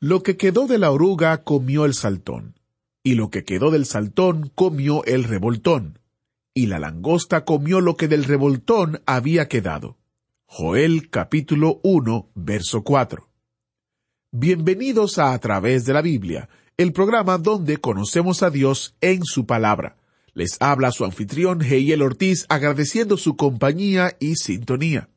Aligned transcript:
Lo 0.00 0.22
que 0.22 0.36
quedó 0.36 0.68
de 0.68 0.78
la 0.78 0.92
oruga 0.92 1.42
comió 1.42 1.84
el 1.84 1.92
saltón, 1.92 2.60
y 3.02 3.16
lo 3.16 3.30
que 3.30 3.42
quedó 3.42 3.72
del 3.72 3.84
saltón 3.84 4.52
comió 4.54 5.04
el 5.06 5.24
revoltón, 5.24 5.98
y 6.54 6.66
la 6.66 6.78
langosta 6.78 7.44
comió 7.44 7.80
lo 7.80 7.96
que 7.96 8.06
del 8.06 8.22
revoltón 8.22 9.02
había 9.06 9.48
quedado. 9.48 9.98
Joel 10.46 11.10
capítulo 11.10 11.80
1, 11.82 12.30
verso 12.36 12.84
4. 12.84 13.28
Bienvenidos 14.30 15.18
a 15.18 15.32
A 15.32 15.38
través 15.40 15.84
de 15.84 15.94
la 15.94 16.00
Biblia, 16.00 16.48
el 16.76 16.92
programa 16.92 17.36
donde 17.36 17.78
conocemos 17.78 18.44
a 18.44 18.50
Dios 18.50 18.94
en 19.00 19.24
su 19.24 19.46
palabra. 19.46 19.96
Les 20.32 20.58
habla 20.60 20.92
su 20.92 21.04
anfitrión 21.04 21.60
Heiel 21.60 22.02
Ortiz 22.02 22.46
agradeciendo 22.48 23.16
su 23.16 23.36
compañía 23.36 24.16
y 24.20 24.36
sintonía. 24.36 25.08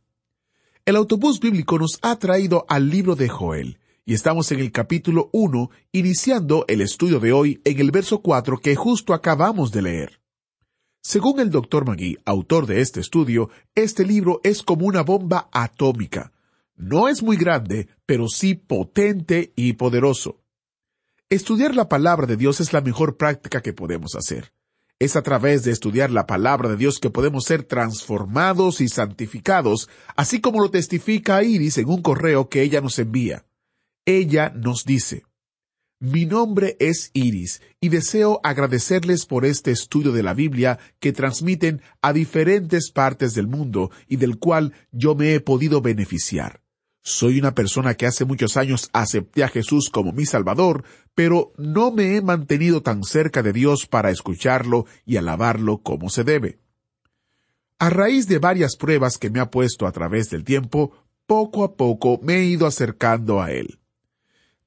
El 0.86 0.96
autobús 0.96 1.40
bíblico 1.40 1.78
nos 1.78 2.00
ha 2.02 2.18
traído 2.18 2.66
al 2.68 2.90
libro 2.90 3.16
de 3.16 3.30
Joel, 3.30 3.78
y 4.06 4.14
estamos 4.14 4.52
en 4.52 4.60
el 4.60 4.72
capítulo 4.72 5.30
1, 5.32 5.70
iniciando 5.92 6.66
el 6.68 6.82
estudio 6.82 7.20
de 7.20 7.34
hoy 7.34 7.62
en 7.64 7.80
el 7.80 7.92
verso 7.92 8.22
4 8.22 8.58
que 8.58 8.76
justo 8.76 9.14
acabamos 9.14 9.72
de 9.72 9.82
leer. 9.84 10.22
Según 11.04 11.40
el 11.40 11.50
doctor 11.50 11.86
Magui, 11.86 12.18
autor 12.26 12.66
de 12.68 12.82
este 12.82 13.00
estudio, 13.00 13.50
este 13.76 14.06
libro 14.06 14.40
es 14.44 14.64
como 14.64 14.86
una 14.86 15.02
bomba 15.02 15.50
atómica. 15.52 16.32
No 16.76 17.08
es 17.08 17.24
muy 17.24 17.38
grande, 17.38 17.88
pero 18.06 18.28
sí 18.28 18.56
potente 18.56 19.54
y 19.56 19.74
poderoso. 19.74 20.42
Estudiar 21.30 21.76
la 21.76 21.88
palabra 21.88 22.28
de 22.28 22.38
Dios 22.38 22.60
es 22.60 22.74
la 22.74 22.82
mejor 22.82 23.18
práctica 23.18 23.62
que 23.62 23.74
podemos 23.74 24.16
hacer. 24.16 24.54
Es 25.00 25.16
a 25.16 25.24
través 25.24 25.64
de 25.64 25.72
estudiar 25.72 26.12
la 26.12 26.28
palabra 26.28 26.70
de 26.70 26.76
Dios 26.76 27.00
que 27.00 27.10
podemos 27.10 27.46
ser 27.46 27.64
transformados 27.64 28.82
y 28.82 28.88
santificados, 28.88 29.90
así 30.16 30.42
como 30.42 30.62
lo 30.62 30.70
testifica 30.70 31.42
Iris 31.44 31.78
en 31.78 31.90
un 31.90 32.02
correo 32.02 32.50
que 32.50 32.62
ella 32.62 32.82
nos 32.82 33.00
envía. 33.00 33.46
Ella 34.06 34.52
nos 34.56 34.84
dice, 34.84 35.24
mi 36.00 36.26
nombre 36.26 36.76
es 36.80 37.12
Iris 37.14 37.62
y 37.80 37.90
deseo 37.90 38.40
agradecerles 38.44 39.28
por 39.28 39.46
este 39.46 39.70
estudio 39.70 40.12
de 40.12 40.24
la 40.24 40.34
Biblia 40.34 40.80
que 41.00 41.14
transmiten 41.14 41.84
a 42.02 42.12
diferentes 42.12 42.92
partes 42.92 43.36
del 43.36 43.46
mundo 43.46 43.92
y 44.08 44.16
del 44.16 44.40
cual 44.40 44.74
yo 44.92 45.14
me 45.14 45.36
he 45.36 45.40
podido 45.40 45.82
beneficiar. 45.82 46.64
Soy 47.04 47.38
una 47.38 47.54
persona 47.54 47.94
que 47.94 48.08
hace 48.08 48.26
muchos 48.26 48.58
años 48.58 48.90
acepté 48.94 49.44
a 49.44 49.48
Jesús 49.48 49.92
como 49.92 50.12
mi 50.12 50.26
Salvador, 50.26 50.84
pero 51.14 51.54
no 51.58 51.92
me 51.92 52.16
he 52.16 52.24
mantenido 52.24 52.82
tan 52.82 53.04
cerca 53.04 53.44
de 53.44 53.54
Dios 53.54 53.86
para 53.86 54.10
escucharlo 54.10 54.88
y 55.06 55.18
alabarlo 55.18 55.84
como 55.84 56.10
se 56.10 56.24
debe. 56.24 56.58
A 57.78 57.92
raíz 57.92 58.28
de 58.28 58.40
varias 58.40 58.76
pruebas 58.76 59.20
que 59.20 59.30
me 59.30 59.40
ha 59.40 59.52
puesto 59.52 59.86
a 59.86 59.92
través 59.92 60.32
del 60.32 60.44
tiempo, 60.44 60.92
poco 61.28 61.64
a 61.64 61.76
poco 61.76 62.20
me 62.24 62.38
he 62.38 62.46
ido 62.46 62.66
acercando 62.66 63.40
a 63.40 63.52
Él. 63.52 63.81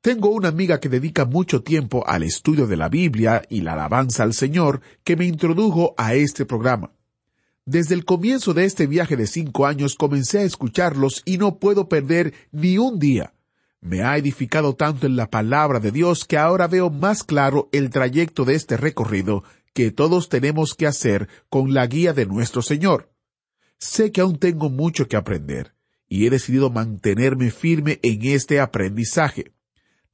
Tengo 0.04 0.28
una 0.28 0.48
amiga 0.48 0.80
que 0.80 0.90
dedica 0.90 1.24
mucho 1.24 1.62
tiempo 1.62 2.06
al 2.06 2.24
estudio 2.24 2.66
de 2.66 2.76
la 2.76 2.90
Biblia 2.90 3.40
y 3.48 3.62
la 3.62 3.72
alabanza 3.72 4.22
al 4.22 4.34
Señor 4.34 4.82
que 5.02 5.16
me 5.16 5.24
introdujo 5.24 5.94
a 5.96 6.12
este 6.12 6.44
programa. 6.44 6.92
Desde 7.64 7.94
el 7.94 8.04
comienzo 8.04 8.52
de 8.52 8.66
este 8.66 8.86
viaje 8.86 9.16
de 9.16 9.26
cinco 9.26 9.64
años 9.64 9.94
comencé 9.94 10.40
a 10.40 10.42
escucharlos 10.42 11.22
y 11.24 11.38
no 11.38 11.58
puedo 11.58 11.88
perder 11.88 12.34
ni 12.52 12.76
un 12.76 12.98
día. 12.98 13.32
Me 13.80 14.02
ha 14.02 14.18
edificado 14.18 14.74
tanto 14.74 15.06
en 15.06 15.16
la 15.16 15.30
palabra 15.30 15.80
de 15.80 15.90
Dios 15.90 16.26
que 16.26 16.36
ahora 16.36 16.68
veo 16.68 16.90
más 16.90 17.24
claro 17.24 17.70
el 17.72 17.88
trayecto 17.88 18.44
de 18.44 18.56
este 18.56 18.76
recorrido 18.76 19.42
que 19.72 19.90
todos 19.90 20.28
tenemos 20.28 20.74
que 20.74 20.86
hacer 20.86 21.30
con 21.48 21.72
la 21.72 21.86
guía 21.86 22.12
de 22.12 22.26
nuestro 22.26 22.60
Señor. 22.60 23.10
Sé 23.78 24.12
que 24.12 24.20
aún 24.20 24.38
tengo 24.38 24.68
mucho 24.68 25.08
que 25.08 25.16
aprender 25.16 25.74
y 26.10 26.26
he 26.26 26.30
decidido 26.30 26.68
mantenerme 26.68 27.50
firme 27.50 28.00
en 28.02 28.22
este 28.26 28.60
aprendizaje. 28.60 29.53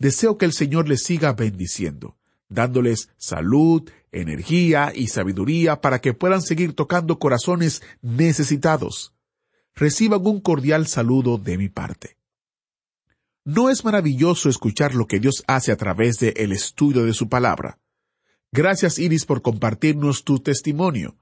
Deseo 0.00 0.36
que 0.38 0.46
el 0.46 0.54
Señor 0.54 0.88
les 0.88 1.04
siga 1.04 1.34
bendiciendo, 1.34 2.16
dándoles 2.48 3.10
salud, 3.18 3.88
energía 4.12 4.92
y 4.94 5.08
sabiduría 5.08 5.82
para 5.82 6.00
que 6.00 6.14
puedan 6.14 6.40
seguir 6.40 6.74
tocando 6.74 7.18
corazones 7.18 7.82
necesitados. 8.00 9.12
Reciban 9.74 10.26
un 10.26 10.40
cordial 10.40 10.86
saludo 10.86 11.36
de 11.36 11.58
mi 11.58 11.68
parte. 11.68 12.16
¿No 13.44 13.68
es 13.68 13.84
maravilloso 13.84 14.48
escuchar 14.48 14.94
lo 14.94 15.06
que 15.06 15.20
Dios 15.20 15.44
hace 15.46 15.70
a 15.70 15.76
través 15.76 16.18
del 16.18 16.32
el 16.36 16.52
estudio 16.52 17.04
de 17.04 17.12
su 17.12 17.28
palabra? 17.28 17.78
Gracias 18.52 18.98
Iris 18.98 19.26
por 19.26 19.42
compartirnos 19.42 20.24
tu 20.24 20.38
testimonio. 20.38 21.18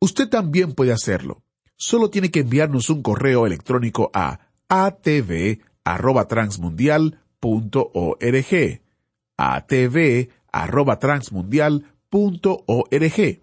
Usted 0.00 0.28
también 0.28 0.72
puede 0.72 0.90
hacerlo. 0.90 1.44
Solo 1.76 2.10
tiene 2.10 2.32
que 2.32 2.40
enviarnos 2.40 2.90
un 2.90 3.02
correo 3.02 3.46
electrónico 3.46 4.10
a 4.12 4.50
atv@transmundial 4.68 7.20
atv 7.40 8.80
atv@transmundial.org. 10.52 13.40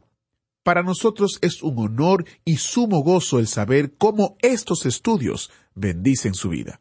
Para 0.64 0.82
nosotros 0.82 1.38
es 1.42 1.62
un 1.62 1.78
honor 1.78 2.26
y 2.46 2.56
sumo 2.58 3.04
gozo 3.04 3.40
el 3.40 3.48
saber 3.48 3.94
cómo 3.98 4.38
estos 4.42 4.86
estudios 4.86 5.52
bendicen 5.76 6.34
su 6.34 6.48
vida. 6.50 6.80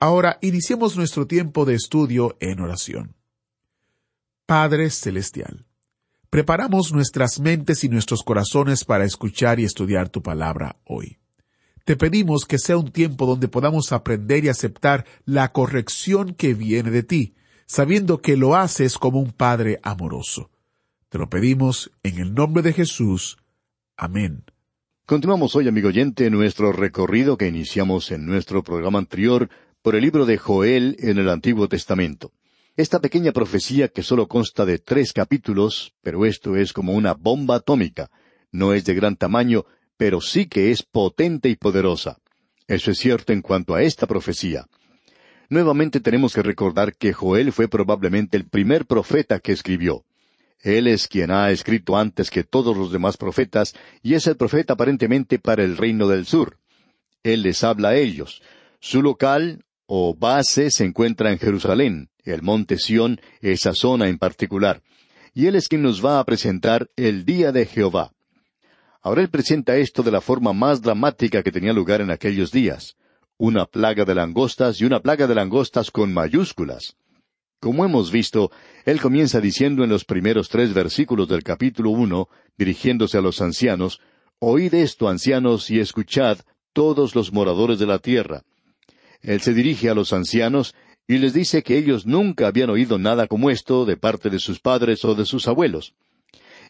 Ahora 0.00 0.38
iniciemos 0.40 0.96
nuestro 0.96 1.26
tiempo 1.26 1.66
de 1.66 1.74
estudio 1.74 2.36
en 2.40 2.60
oración. 2.60 3.14
Padre 4.46 4.90
Celestial, 4.90 5.66
preparamos 6.30 6.92
nuestras 6.92 7.40
mentes 7.40 7.84
y 7.84 7.88
nuestros 7.88 8.22
corazones 8.22 8.84
para 8.84 9.04
escuchar 9.04 9.60
y 9.60 9.64
estudiar 9.64 10.08
tu 10.08 10.22
palabra 10.22 10.76
hoy. 10.84 11.18
Te 11.84 11.96
pedimos 11.96 12.46
que 12.46 12.58
sea 12.58 12.78
un 12.78 12.90
tiempo 12.90 13.26
donde 13.26 13.48
podamos 13.48 13.92
aprender 13.92 14.44
y 14.44 14.48
aceptar 14.48 15.04
la 15.26 15.52
corrección 15.52 16.32
que 16.32 16.54
viene 16.54 16.90
de 16.90 17.02
ti, 17.02 17.34
sabiendo 17.66 18.22
que 18.22 18.38
lo 18.38 18.56
haces 18.56 18.96
como 18.96 19.20
un 19.20 19.32
Padre 19.32 19.80
amoroso. 19.82 20.50
Te 21.10 21.18
lo 21.18 21.28
pedimos 21.28 21.90
en 22.02 22.18
el 22.18 22.32
nombre 22.32 22.62
de 22.62 22.72
Jesús. 22.72 23.36
Amén. 23.98 24.44
Continuamos 25.04 25.54
hoy, 25.56 25.68
amigo 25.68 25.88
oyente, 25.88 26.30
nuestro 26.30 26.72
recorrido 26.72 27.36
que 27.36 27.48
iniciamos 27.48 28.10
en 28.10 28.24
nuestro 28.24 28.62
programa 28.62 28.98
anterior 28.98 29.50
por 29.82 29.94
el 29.94 30.00
libro 30.00 30.24
de 30.24 30.38
Joel 30.38 30.96
en 31.00 31.18
el 31.18 31.28
Antiguo 31.28 31.68
Testamento. 31.68 32.32
Esta 32.76 32.98
pequeña 32.98 33.32
profecía 33.32 33.88
que 33.88 34.02
solo 34.02 34.26
consta 34.26 34.64
de 34.64 34.78
tres 34.78 35.12
capítulos, 35.12 35.94
pero 36.00 36.24
esto 36.24 36.56
es 36.56 36.72
como 36.72 36.94
una 36.94 37.12
bomba 37.12 37.56
atómica. 37.56 38.10
No 38.50 38.72
es 38.72 38.86
de 38.86 38.94
gran 38.94 39.16
tamaño, 39.16 39.66
pero 39.96 40.20
sí 40.20 40.46
que 40.46 40.70
es 40.70 40.82
potente 40.82 41.48
y 41.48 41.56
poderosa. 41.56 42.18
Eso 42.66 42.90
es 42.90 42.98
cierto 42.98 43.32
en 43.32 43.42
cuanto 43.42 43.74
a 43.74 43.82
esta 43.82 44.06
profecía. 44.06 44.66
Nuevamente 45.48 46.00
tenemos 46.00 46.34
que 46.34 46.42
recordar 46.42 46.96
que 46.96 47.12
Joel 47.12 47.52
fue 47.52 47.68
probablemente 47.68 48.36
el 48.36 48.46
primer 48.48 48.86
profeta 48.86 49.38
que 49.40 49.52
escribió. 49.52 50.04
Él 50.62 50.86
es 50.86 51.08
quien 51.08 51.30
ha 51.30 51.50
escrito 51.50 51.96
antes 51.96 52.30
que 52.30 52.42
todos 52.42 52.74
los 52.76 52.90
demás 52.90 53.18
profetas 53.18 53.74
y 54.02 54.14
es 54.14 54.26
el 54.26 54.36
profeta 54.36 54.72
aparentemente 54.72 55.38
para 55.38 55.62
el 55.62 55.76
reino 55.76 56.08
del 56.08 56.24
sur. 56.24 56.58
Él 57.22 57.42
les 57.42 57.62
habla 57.62 57.90
a 57.90 57.96
ellos. 57.96 58.42
Su 58.80 59.02
local 59.02 59.64
o 59.86 60.14
base 60.14 60.70
se 60.70 60.84
encuentra 60.84 61.30
en 61.30 61.38
Jerusalén, 61.38 62.08
el 62.24 62.40
monte 62.40 62.78
Sión, 62.78 63.20
esa 63.42 63.74
zona 63.74 64.08
en 64.08 64.18
particular. 64.18 64.82
Y 65.34 65.46
él 65.46 65.56
es 65.56 65.68
quien 65.68 65.82
nos 65.82 66.04
va 66.04 66.18
a 66.18 66.24
presentar 66.24 66.88
el 66.96 67.26
día 67.26 67.52
de 67.52 67.66
Jehová. 67.66 68.12
Ahora 69.04 69.20
él 69.20 69.28
presenta 69.28 69.76
esto 69.76 70.02
de 70.02 70.10
la 70.10 70.22
forma 70.22 70.54
más 70.54 70.80
dramática 70.80 71.42
que 71.42 71.52
tenía 71.52 71.74
lugar 71.74 72.00
en 72.00 72.10
aquellos 72.10 72.50
días. 72.50 72.96
Una 73.36 73.66
plaga 73.66 74.06
de 74.06 74.14
langostas 74.14 74.80
y 74.80 74.86
una 74.86 75.00
plaga 75.00 75.26
de 75.26 75.34
langostas 75.34 75.90
con 75.90 76.14
mayúsculas. 76.14 76.96
Como 77.60 77.84
hemos 77.84 78.10
visto, 78.10 78.50
él 78.86 79.02
comienza 79.02 79.42
diciendo 79.42 79.84
en 79.84 79.90
los 79.90 80.06
primeros 80.06 80.48
tres 80.48 80.72
versículos 80.72 81.28
del 81.28 81.42
capítulo 81.42 81.90
uno, 81.90 82.28
dirigiéndose 82.56 83.18
a 83.18 83.20
los 83.20 83.42
ancianos, 83.42 84.00
Oíd 84.38 84.72
esto, 84.72 85.06
ancianos, 85.06 85.70
y 85.70 85.80
escuchad, 85.80 86.38
todos 86.72 87.14
los 87.14 87.30
moradores 87.30 87.78
de 87.78 87.86
la 87.86 87.98
tierra. 87.98 88.42
Él 89.20 89.42
se 89.42 89.52
dirige 89.52 89.90
a 89.90 89.94
los 89.94 90.14
ancianos 90.14 90.74
y 91.06 91.18
les 91.18 91.34
dice 91.34 91.62
que 91.62 91.76
ellos 91.76 92.06
nunca 92.06 92.46
habían 92.46 92.70
oído 92.70 92.98
nada 92.98 93.26
como 93.26 93.50
esto 93.50 93.84
de 93.84 93.98
parte 93.98 94.30
de 94.30 94.38
sus 94.38 94.60
padres 94.60 95.04
o 95.04 95.14
de 95.14 95.26
sus 95.26 95.46
abuelos. 95.46 95.94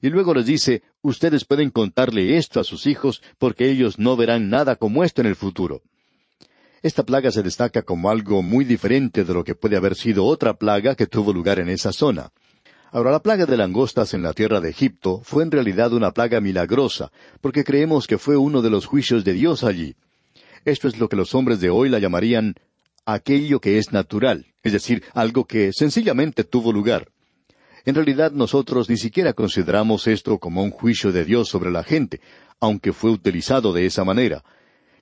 Y 0.04 0.10
luego 0.10 0.34
les 0.34 0.44
dice, 0.44 0.82
ustedes 1.00 1.46
pueden 1.46 1.70
contarle 1.70 2.36
esto 2.36 2.60
a 2.60 2.64
sus 2.64 2.86
hijos 2.86 3.22
porque 3.38 3.70
ellos 3.70 3.98
no 3.98 4.18
verán 4.18 4.50
nada 4.50 4.76
como 4.76 5.02
esto 5.02 5.22
en 5.22 5.26
el 5.28 5.34
futuro. 5.34 5.80
Esta 6.82 7.04
plaga 7.04 7.30
se 7.30 7.42
destaca 7.42 7.80
como 7.80 8.10
algo 8.10 8.42
muy 8.42 8.66
diferente 8.66 9.24
de 9.24 9.32
lo 9.32 9.44
que 9.44 9.54
puede 9.54 9.78
haber 9.78 9.94
sido 9.94 10.26
otra 10.26 10.58
plaga 10.58 10.94
que 10.94 11.06
tuvo 11.06 11.32
lugar 11.32 11.58
en 11.58 11.70
esa 11.70 11.90
zona. 11.90 12.28
Ahora, 12.90 13.12
la 13.12 13.22
plaga 13.22 13.46
de 13.46 13.56
langostas 13.56 14.12
en 14.12 14.22
la 14.22 14.34
tierra 14.34 14.60
de 14.60 14.68
Egipto 14.68 15.22
fue 15.24 15.42
en 15.42 15.50
realidad 15.50 15.94
una 15.94 16.10
plaga 16.10 16.38
milagrosa, 16.38 17.10
porque 17.40 17.64
creemos 17.64 18.06
que 18.06 18.18
fue 18.18 18.36
uno 18.36 18.60
de 18.60 18.68
los 18.68 18.84
juicios 18.84 19.24
de 19.24 19.32
Dios 19.32 19.64
allí. 19.64 19.96
Esto 20.66 20.86
es 20.86 20.98
lo 20.98 21.08
que 21.08 21.16
los 21.16 21.34
hombres 21.34 21.60
de 21.60 21.70
hoy 21.70 21.88
la 21.88 21.98
llamarían 21.98 22.56
aquello 23.06 23.58
que 23.58 23.78
es 23.78 23.90
natural, 23.90 24.48
es 24.62 24.74
decir, 24.74 25.02
algo 25.14 25.46
que 25.46 25.72
sencillamente 25.72 26.44
tuvo 26.44 26.74
lugar. 26.74 27.08
En 27.84 27.94
realidad 27.94 28.32
nosotros 28.32 28.88
ni 28.88 28.96
siquiera 28.96 29.32
consideramos 29.32 30.06
esto 30.06 30.38
como 30.38 30.62
un 30.62 30.70
juicio 30.70 31.12
de 31.12 31.24
Dios 31.24 31.48
sobre 31.48 31.70
la 31.70 31.84
gente, 31.84 32.20
aunque 32.60 32.92
fue 32.92 33.10
utilizado 33.10 33.72
de 33.72 33.86
esa 33.86 34.04
manera 34.04 34.42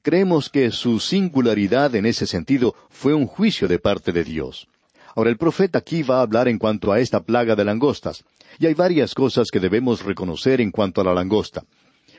creemos 0.02 0.50
que 0.50 0.70
su 0.72 0.98
singularidad 0.98 1.94
en 1.94 2.06
ese 2.06 2.26
sentido 2.26 2.74
fue 2.90 3.14
un 3.14 3.26
juicio 3.26 3.68
de 3.68 3.78
parte 3.78 4.12
de 4.12 4.24
Dios. 4.24 4.68
Ahora 5.14 5.30
el 5.30 5.36
profeta 5.36 5.78
aquí 5.78 6.02
va 6.02 6.18
a 6.18 6.22
hablar 6.22 6.48
en 6.48 6.58
cuanto 6.58 6.92
a 6.92 6.98
esta 6.98 7.20
plaga 7.20 7.54
de 7.54 7.64
langostas, 7.64 8.24
y 8.58 8.66
hay 8.66 8.74
varias 8.74 9.14
cosas 9.14 9.50
que 9.50 9.60
debemos 9.60 10.04
reconocer 10.04 10.60
en 10.60 10.70
cuanto 10.70 11.00
a 11.00 11.04
la 11.04 11.14
langosta. 11.14 11.64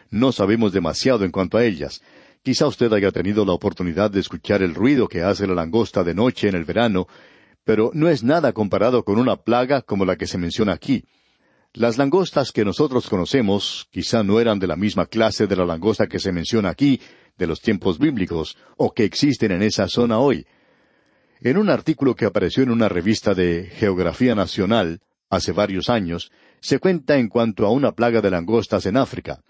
No 0.10 0.32
sabemos 0.32 0.72
demasiado 0.72 1.26
en 1.26 1.32
cuanto 1.32 1.58
a 1.58 1.66
ellas. 1.66 2.02
Quizá 2.42 2.68
usted 2.68 2.92
haya 2.94 3.12
tenido 3.12 3.46
la 3.46 3.54
oportunidad 3.54 4.12
de 4.12 4.20
escuchar 4.20 4.62
el 4.62 4.76
ruido 4.76 5.08
que 5.08 5.24
hace 5.24 5.48
la 5.48 5.54
langosta 5.54 6.04
de 6.04 6.14
noche 6.14 6.48
en 6.48 6.56
el 6.56 6.66
verano, 6.66 7.08
pero 7.64 7.92
no 7.94 8.10
es 8.10 8.24
nada 8.24 8.54
comparado 8.54 9.04
con 9.04 9.20
una 9.20 9.38
plaga 9.38 9.82
como 9.82 10.06
la 10.06 10.16
que 10.16 10.28
se 10.28 10.38
menciona 10.38 10.74
aquí. 10.74 11.06
Las 11.74 11.98
langostas 11.98 12.52
que 12.52 12.66
nosotros 12.66 13.10
conocemos 13.10 13.88
quizá 13.90 14.24
no 14.24 14.40
eran 14.40 14.60
de 14.60 14.68
la 14.68 14.76
misma 14.76 15.08
clase 15.08 15.48
de 15.48 15.56
la 15.56 15.66
langosta 15.66 16.08
que 16.08 16.20
se 16.20 16.32
menciona 16.32 16.70
aquí, 16.70 17.02
de 17.38 17.48
los 17.48 17.62
tiempos 17.62 17.98
bíblicos, 17.98 18.58
o 18.78 18.94
que 18.94 19.06
existen 19.06 19.52
en 19.52 19.64
esa 19.64 19.88
zona 19.88 20.20
hoy. 20.20 20.46
En 21.42 21.58
un 21.58 21.70
artículo 21.70 22.16
que 22.16 22.26
apareció 22.26 22.64
en 22.64 22.70
una 22.72 22.90
revista 22.90 23.34
de 23.34 23.72
Geografía 23.76 24.36
Nacional, 24.36 25.02
hace 25.30 25.52
varios 25.52 25.90
años, 25.90 26.32
se 26.62 26.80
cuenta 26.80 27.18
en 27.18 27.28
cuanto 27.28 27.66
a 27.66 27.72
una 27.72 27.94
plaga 27.94 28.22
de 28.22 28.30
langostas 28.30 28.86
en 28.86 28.98
África. 28.98 29.42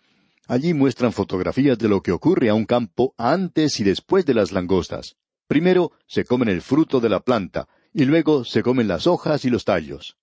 Allí 0.48 0.74
muestran 0.74 1.13
fotografías 1.13 1.77
de 1.77 1.89
lo 1.89 2.01
que 2.01 2.12
ocurre 2.12 2.50
a 2.50 2.54
un 2.54 2.65
campo 2.65 3.13
antes 3.18 3.80
y 3.80 3.83
después 3.83 4.25
de 4.25 4.33
las 4.33 4.51
langostas. 4.51 5.18
Primero 5.48 5.92
se 6.07 6.24
comen 6.25 6.50
el 6.50 6.62
fruto 6.62 7.00
de 7.00 7.10
la 7.10 7.19
planta, 7.19 7.68
y 7.94 8.06
luego 8.06 8.44
se 8.44 8.63
comen 8.63 8.88
las 8.88 9.07
hojas 9.07 9.45
y 9.45 9.50
los 9.50 9.66
tallos. 9.66 10.18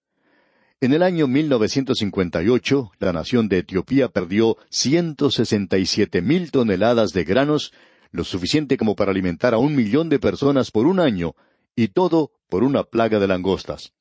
En 0.81 0.93
el 0.95 1.03
año 1.03 1.27
1958, 1.27 2.93
la 2.99 3.13
nación 3.13 3.49
de 3.49 3.59
Etiopía 3.59 4.09
perdió 4.09 4.57
167 4.71 6.23
mil 6.23 6.51
toneladas 6.51 7.13
de 7.13 7.25
granos, 7.25 7.73
lo 8.13 8.25
suficiente 8.25 8.77
como 8.77 8.97
para 8.97 9.11
alimentar 9.11 9.53
a 9.53 9.59
un 9.59 9.77
millón 9.77 10.09
de 10.09 10.19
personas 10.19 10.71
por 10.71 10.87
un 10.87 10.99
año, 10.99 11.35
y 11.77 11.89
todo 11.89 12.33
por 12.49 12.65
una 12.65 12.85
plaga 12.85 13.19
de 13.21 13.29
langostas. 13.29 13.93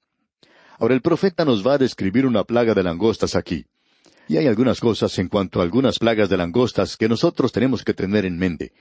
Ahora 0.80 0.96
el 0.96 1.02
profeta 1.02 1.44
nos 1.44 1.68
va 1.68 1.74
a 1.74 1.78
describir 1.78 2.26
una 2.26 2.46
plaga 2.46 2.74
de 2.74 2.84
langostas 2.84 3.36
aquí. 3.36 3.66
Y 4.30 4.38
hay 4.38 4.48
algunas 4.48 4.80
cosas 4.80 5.18
en 5.20 5.28
cuanto 5.28 5.60
a 5.60 5.64
algunas 5.64 6.00
plagas 6.00 6.30
de 6.30 6.38
langostas 6.38 6.96
que 6.96 7.10
nosotros 7.10 7.52
tenemos 7.52 7.84
que 7.84 7.94
tener 7.94 8.26
en 8.26 8.38
mente. 8.38 8.72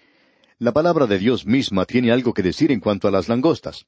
La 0.58 0.73
palabra 0.73 1.06
de 1.06 1.19
Dios 1.19 1.46
misma 1.46 1.84
tiene 1.84 2.12
algo 2.12 2.32
que 2.32 2.43
decir 2.43 2.70
en 2.70 2.81
cuanto 2.81 3.08
a 3.08 3.11
las 3.11 3.29
langostas. 3.29 3.87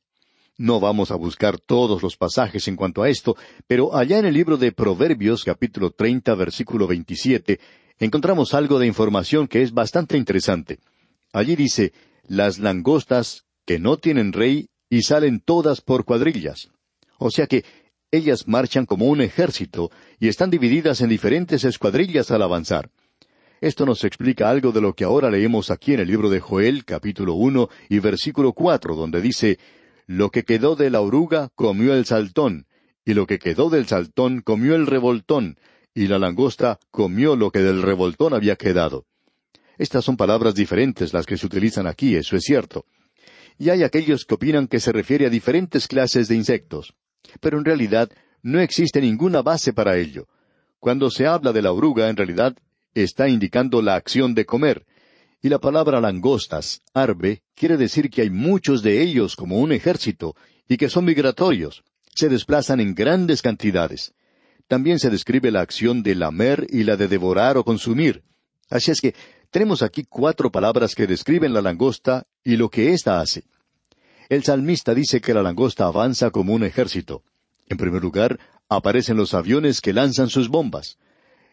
No 0.58 0.80
vamos 0.80 1.10
a 1.10 1.16
buscar 1.16 1.58
todos 1.58 2.02
los 2.02 2.16
pasajes 2.16 2.68
en 2.68 2.76
cuanto 2.76 3.02
a 3.02 3.08
esto, 3.08 3.36
pero 3.66 3.96
allá 3.96 4.18
en 4.18 4.26
el 4.26 4.34
libro 4.34 4.56
de 4.56 4.72
Proverbios 4.72 5.44
capítulo 5.44 5.90
treinta 5.90 6.34
versículo 6.34 6.86
veintisiete 6.86 7.60
encontramos 7.98 8.54
algo 8.54 8.78
de 8.78 8.86
información 8.86 9.48
que 9.48 9.62
es 9.62 9.72
bastante 9.72 10.16
interesante. 10.16 10.78
Allí 11.32 11.56
dice, 11.56 11.92
las 12.26 12.58
langostas 12.58 13.44
que 13.64 13.78
no 13.78 13.96
tienen 13.96 14.32
rey 14.32 14.68
y 14.88 15.02
salen 15.02 15.40
todas 15.40 15.80
por 15.80 16.04
cuadrillas. 16.04 16.70
O 17.18 17.30
sea 17.30 17.46
que 17.46 17.64
ellas 18.10 18.48
marchan 18.48 18.86
como 18.86 19.06
un 19.06 19.20
ejército 19.20 19.90
y 20.18 20.28
están 20.28 20.50
divididas 20.50 21.00
en 21.00 21.08
diferentes 21.08 21.64
escuadrillas 21.64 22.30
al 22.30 22.42
avanzar. 22.42 22.90
Esto 23.60 23.86
nos 23.86 24.04
explica 24.04 24.50
algo 24.50 24.72
de 24.72 24.80
lo 24.80 24.94
que 24.94 25.04
ahora 25.04 25.30
leemos 25.30 25.70
aquí 25.70 25.92
en 25.92 26.00
el 26.00 26.08
libro 26.08 26.30
de 26.30 26.40
Joel, 26.40 26.84
capítulo 26.84 27.34
uno 27.34 27.68
y 27.88 27.98
versículo 27.98 28.52
cuatro, 28.52 28.96
donde 28.96 29.20
dice 29.20 29.58
lo 30.10 30.32
que 30.32 30.42
quedó 30.42 30.74
de 30.74 30.90
la 30.90 31.02
oruga 31.02 31.50
comió 31.54 31.94
el 31.94 32.04
saltón, 32.04 32.66
y 33.04 33.14
lo 33.14 33.28
que 33.28 33.38
quedó 33.38 33.70
del 33.70 33.86
saltón 33.86 34.40
comió 34.40 34.74
el 34.74 34.88
revoltón, 34.88 35.56
y 35.94 36.08
la 36.08 36.18
langosta 36.18 36.80
comió 36.90 37.36
lo 37.36 37.52
que 37.52 37.60
del 37.60 37.80
revoltón 37.80 38.34
había 38.34 38.56
quedado. 38.56 39.06
Estas 39.78 40.04
son 40.04 40.16
palabras 40.16 40.56
diferentes 40.56 41.12
las 41.12 41.26
que 41.26 41.36
se 41.36 41.46
utilizan 41.46 41.86
aquí, 41.86 42.16
eso 42.16 42.34
es 42.34 42.42
cierto. 42.42 42.86
Y 43.56 43.70
hay 43.70 43.84
aquellos 43.84 44.24
que 44.24 44.34
opinan 44.34 44.66
que 44.66 44.80
se 44.80 44.90
refiere 44.90 45.26
a 45.26 45.30
diferentes 45.30 45.86
clases 45.86 46.26
de 46.26 46.34
insectos. 46.34 46.92
Pero 47.38 47.58
en 47.58 47.64
realidad 47.64 48.10
no 48.42 48.58
existe 48.58 49.00
ninguna 49.00 49.42
base 49.42 49.72
para 49.72 49.96
ello. 49.96 50.26
Cuando 50.80 51.08
se 51.12 51.28
habla 51.28 51.52
de 51.52 51.62
la 51.62 51.70
oruga, 51.70 52.08
en 52.08 52.16
realidad 52.16 52.56
está 52.94 53.28
indicando 53.28 53.80
la 53.80 53.94
acción 53.94 54.34
de 54.34 54.44
comer, 54.44 54.86
y 55.42 55.48
la 55.48 55.58
palabra 55.58 56.00
langostas, 56.00 56.82
arbe, 56.92 57.42
quiere 57.54 57.76
decir 57.76 58.10
que 58.10 58.22
hay 58.22 58.30
muchos 58.30 58.82
de 58.82 59.02
ellos 59.02 59.36
como 59.36 59.58
un 59.58 59.72
ejército, 59.72 60.36
y 60.68 60.76
que 60.76 60.88
son 60.88 61.04
migratorios. 61.04 61.82
Se 62.14 62.28
desplazan 62.28 62.80
en 62.80 62.94
grandes 62.94 63.42
cantidades. 63.42 64.12
También 64.68 64.98
se 64.98 65.10
describe 65.10 65.50
la 65.50 65.62
acción 65.62 66.02
de 66.02 66.14
lamer 66.14 66.66
y 66.68 66.84
la 66.84 66.96
de 66.96 67.08
devorar 67.08 67.56
o 67.56 67.64
consumir. 67.64 68.22
Así 68.68 68.90
es 68.90 69.00
que 69.00 69.14
tenemos 69.50 69.82
aquí 69.82 70.04
cuatro 70.08 70.52
palabras 70.52 70.94
que 70.94 71.06
describen 71.06 71.52
la 71.52 71.62
langosta 71.62 72.26
y 72.44 72.56
lo 72.56 72.68
que 72.68 72.92
ésta 72.92 73.20
hace. 73.20 73.44
El 74.28 74.44
salmista 74.44 74.94
dice 74.94 75.20
que 75.20 75.34
la 75.34 75.42
langosta 75.42 75.86
avanza 75.86 76.30
como 76.30 76.54
un 76.54 76.62
ejército. 76.62 77.24
En 77.66 77.78
primer 77.78 78.00
lugar, 78.00 78.38
aparecen 78.68 79.16
los 79.16 79.34
aviones 79.34 79.80
que 79.80 79.92
lanzan 79.92 80.28
sus 80.28 80.48
bombas. 80.48 80.98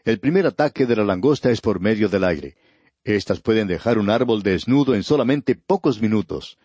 El 0.06 0.20
primer 0.20 0.46
ataque 0.46 0.86
de 0.86 0.96
la 0.96 1.04
langosta 1.04 1.50
es 1.50 1.60
por 1.60 1.80
medio 1.80 2.10
del 2.10 2.24
aire. 2.24 2.56
Estas 3.04 3.40
pueden 3.40 3.68
dejar 3.68 3.98
un 3.98 4.10
árbol 4.10 4.44
desnudo 4.44 4.94
en 4.94 5.04
solamente 5.04 5.56
pocos 5.56 6.02
minutos. 6.02 6.58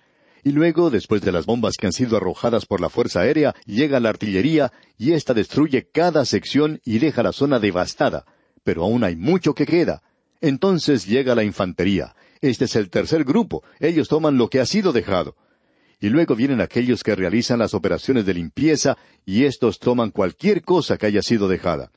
Y 0.45 0.51
luego, 0.51 0.91
después 0.91 1.23
de 1.23 1.31
las 1.31 1.47
bombas 1.47 1.77
que 1.77 1.87
han 1.87 1.93
sido 1.93 2.17
arrojadas 2.17 2.67
por 2.67 2.81
la 2.81 2.89
Fuerza 2.89 3.21
Aérea, 3.21 3.55
llega 3.65 4.01
la 4.01 4.09
artillería 4.09 4.73
y 4.99 5.13
ésta 5.13 5.35
destruye 5.35 5.89
cada 5.93 6.25
sección 6.25 6.81
y 6.85 6.99
deja 6.99 7.23
la 7.23 7.33
zona 7.33 7.61
devastada. 7.61 8.25
Pero 8.65 8.83
aún 8.83 9.05
hay 9.05 9.15
mucho 9.15 9.55
que 9.55 9.67
queda. 9.67 10.03
Entonces 10.41 11.07
llega 11.07 11.37
la 11.37 11.45
infantería. 11.45 12.17
Este 12.41 12.65
es 12.65 12.75
el 12.75 12.91
tercer 12.91 13.23
grupo. 13.23 13.63
Ellos 13.79 14.09
toman 14.09 14.37
lo 14.37 14.49
que 14.49 14.59
ha 14.59 14.67
sido 14.67 14.93
dejado. 14.93 15.37
Y 16.01 16.09
luego 16.09 16.35
vienen 16.35 16.61
aquellos 16.61 17.05
que 17.05 17.15
realizan 17.15 17.61
las 17.61 17.73
operaciones 17.73 18.27
de 18.27 18.35
limpieza 18.35 18.99
y 19.25 19.45
estos 19.45 19.79
toman 19.79 20.11
cualquier 20.11 20.63
cosa 20.63 20.99
que 20.99 21.07
haya 21.07 21.23
sido 21.23 21.47
dejada 21.47 21.93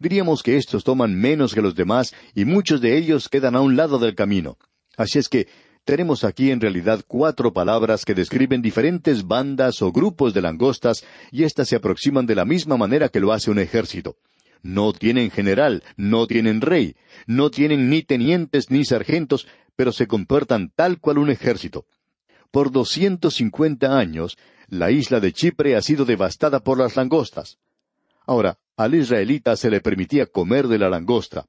diríamos 0.00 0.42
que 0.42 0.56
estos 0.56 0.84
toman 0.84 1.14
menos 1.14 1.54
que 1.54 1.62
los 1.62 1.74
demás 1.74 2.14
y 2.34 2.44
muchos 2.44 2.80
de 2.80 2.96
ellos 2.96 3.28
quedan 3.28 3.56
a 3.56 3.60
un 3.60 3.76
lado 3.76 3.98
del 3.98 4.14
camino. 4.14 4.58
Así 4.96 5.18
es 5.18 5.28
que 5.28 5.46
tenemos 5.84 6.24
aquí 6.24 6.50
en 6.50 6.60
realidad 6.60 7.04
cuatro 7.06 7.52
palabras 7.52 8.04
que 8.04 8.14
describen 8.14 8.60
diferentes 8.60 9.26
bandas 9.26 9.82
o 9.82 9.92
grupos 9.92 10.34
de 10.34 10.42
langostas 10.42 11.04
y 11.30 11.44
éstas 11.44 11.68
se 11.68 11.76
aproximan 11.76 12.26
de 12.26 12.34
la 12.34 12.44
misma 12.44 12.76
manera 12.76 13.08
que 13.08 13.20
lo 13.20 13.32
hace 13.32 13.50
un 13.50 13.58
ejército. 13.58 14.16
No 14.62 14.92
tienen 14.92 15.30
general, 15.30 15.84
no 15.96 16.26
tienen 16.26 16.60
rey, 16.60 16.96
no 17.26 17.50
tienen 17.50 17.88
ni 17.88 18.02
tenientes 18.02 18.68
ni 18.70 18.84
sargentos, 18.84 19.46
pero 19.76 19.92
se 19.92 20.08
comportan 20.08 20.72
tal 20.74 20.98
cual 20.98 21.18
un 21.18 21.30
ejército. 21.30 21.84
Por 22.50 22.72
doscientos 22.72 23.34
cincuenta 23.34 23.96
años, 23.96 24.36
la 24.68 24.90
isla 24.90 25.20
de 25.20 25.32
Chipre 25.32 25.76
ha 25.76 25.82
sido 25.82 26.04
devastada 26.04 26.60
por 26.60 26.78
las 26.78 26.96
langostas. 26.96 27.58
Ahora, 28.26 28.58
al 28.76 28.94
israelita 28.94 29.56
se 29.56 29.70
le 29.70 29.80
permitía 29.80 30.26
comer 30.26 30.68
de 30.68 30.78
la 30.78 30.90
langosta. 30.90 31.46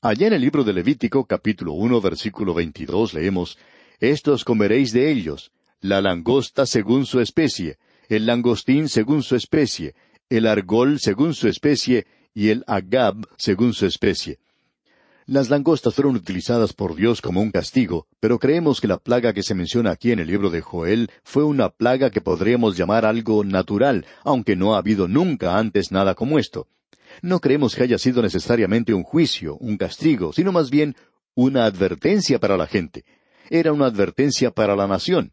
Allá 0.00 0.28
en 0.28 0.32
el 0.32 0.40
libro 0.40 0.64
de 0.64 0.72
Levítico, 0.72 1.26
capítulo 1.26 1.72
uno, 1.72 2.00
versículo 2.00 2.54
veintidós, 2.54 3.12
leemos 3.12 3.58
Estos 4.00 4.44
comeréis 4.44 4.92
de 4.92 5.10
ellos, 5.10 5.52
la 5.80 6.00
langosta 6.00 6.64
según 6.64 7.04
su 7.04 7.20
especie, 7.20 7.76
el 8.08 8.24
langostín 8.24 8.88
según 8.88 9.22
su 9.22 9.36
especie, 9.36 9.94
el 10.30 10.46
argol 10.46 10.98
según 11.00 11.34
su 11.34 11.48
especie, 11.48 12.06
y 12.32 12.48
el 12.48 12.64
agab 12.66 13.26
según 13.36 13.74
su 13.74 13.84
especie. 13.84 14.38
Las 15.30 15.48
langostas 15.48 15.94
fueron 15.94 16.16
utilizadas 16.16 16.72
por 16.72 16.96
Dios 16.96 17.22
como 17.22 17.40
un 17.40 17.52
castigo, 17.52 18.08
pero 18.18 18.40
creemos 18.40 18.80
que 18.80 18.88
la 18.88 18.98
plaga 18.98 19.32
que 19.32 19.44
se 19.44 19.54
menciona 19.54 19.92
aquí 19.92 20.10
en 20.10 20.18
el 20.18 20.26
libro 20.26 20.50
de 20.50 20.60
Joel 20.60 21.08
fue 21.22 21.44
una 21.44 21.68
plaga 21.68 22.10
que 22.10 22.20
podríamos 22.20 22.76
llamar 22.76 23.06
algo 23.06 23.44
natural, 23.44 24.06
aunque 24.24 24.56
no 24.56 24.74
ha 24.74 24.78
habido 24.78 25.06
nunca 25.06 25.56
antes 25.56 25.92
nada 25.92 26.16
como 26.16 26.40
esto. 26.40 26.66
No 27.22 27.38
creemos 27.38 27.76
que 27.76 27.84
haya 27.84 27.96
sido 27.96 28.22
necesariamente 28.22 28.92
un 28.92 29.04
juicio, 29.04 29.56
un 29.58 29.76
castigo, 29.76 30.32
sino 30.32 30.50
más 30.50 30.68
bien 30.68 30.96
una 31.36 31.64
advertencia 31.64 32.40
para 32.40 32.56
la 32.56 32.66
gente. 32.66 33.04
Era 33.50 33.72
una 33.72 33.86
advertencia 33.86 34.50
para 34.50 34.74
la 34.74 34.88
nación. 34.88 35.32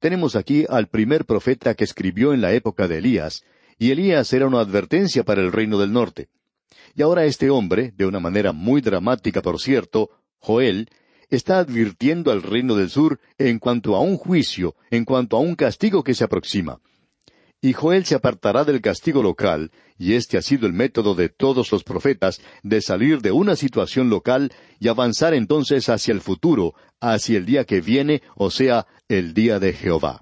Tenemos 0.00 0.34
aquí 0.34 0.66
al 0.68 0.88
primer 0.88 1.26
profeta 1.26 1.74
que 1.74 1.84
escribió 1.84 2.34
en 2.34 2.40
la 2.40 2.54
época 2.54 2.88
de 2.88 2.98
Elías, 2.98 3.44
y 3.78 3.92
Elías 3.92 4.32
era 4.32 4.48
una 4.48 4.58
advertencia 4.58 5.22
para 5.22 5.42
el 5.42 5.52
reino 5.52 5.78
del 5.78 5.92
norte. 5.92 6.28
Y 6.94 7.02
ahora 7.02 7.24
este 7.24 7.50
hombre, 7.50 7.92
de 7.96 8.06
una 8.06 8.20
manera 8.20 8.52
muy 8.52 8.80
dramática 8.80 9.42
por 9.42 9.60
cierto, 9.60 10.10
Joel, 10.38 10.88
está 11.30 11.58
advirtiendo 11.58 12.30
al 12.30 12.42
reino 12.42 12.74
del 12.76 12.90
sur 12.90 13.18
en 13.38 13.58
cuanto 13.58 13.96
a 13.96 14.00
un 14.00 14.16
juicio, 14.16 14.76
en 14.90 15.04
cuanto 15.04 15.36
a 15.36 15.40
un 15.40 15.54
castigo 15.54 16.04
que 16.04 16.14
se 16.14 16.24
aproxima. 16.24 16.80
Y 17.64 17.72
Joel 17.74 18.04
se 18.04 18.16
apartará 18.16 18.64
del 18.64 18.80
castigo 18.80 19.22
local, 19.22 19.70
y 19.96 20.14
este 20.14 20.36
ha 20.36 20.42
sido 20.42 20.66
el 20.66 20.72
método 20.72 21.14
de 21.14 21.28
todos 21.28 21.70
los 21.70 21.84
profetas, 21.84 22.40
de 22.64 22.82
salir 22.82 23.22
de 23.22 23.30
una 23.30 23.54
situación 23.54 24.10
local 24.10 24.52
y 24.80 24.88
avanzar 24.88 25.32
entonces 25.32 25.88
hacia 25.88 26.12
el 26.12 26.20
futuro, 26.20 26.74
hacia 27.00 27.38
el 27.38 27.46
día 27.46 27.64
que 27.64 27.80
viene, 27.80 28.20
o 28.34 28.50
sea, 28.50 28.88
el 29.08 29.32
día 29.32 29.60
de 29.60 29.72
Jehová. 29.72 30.20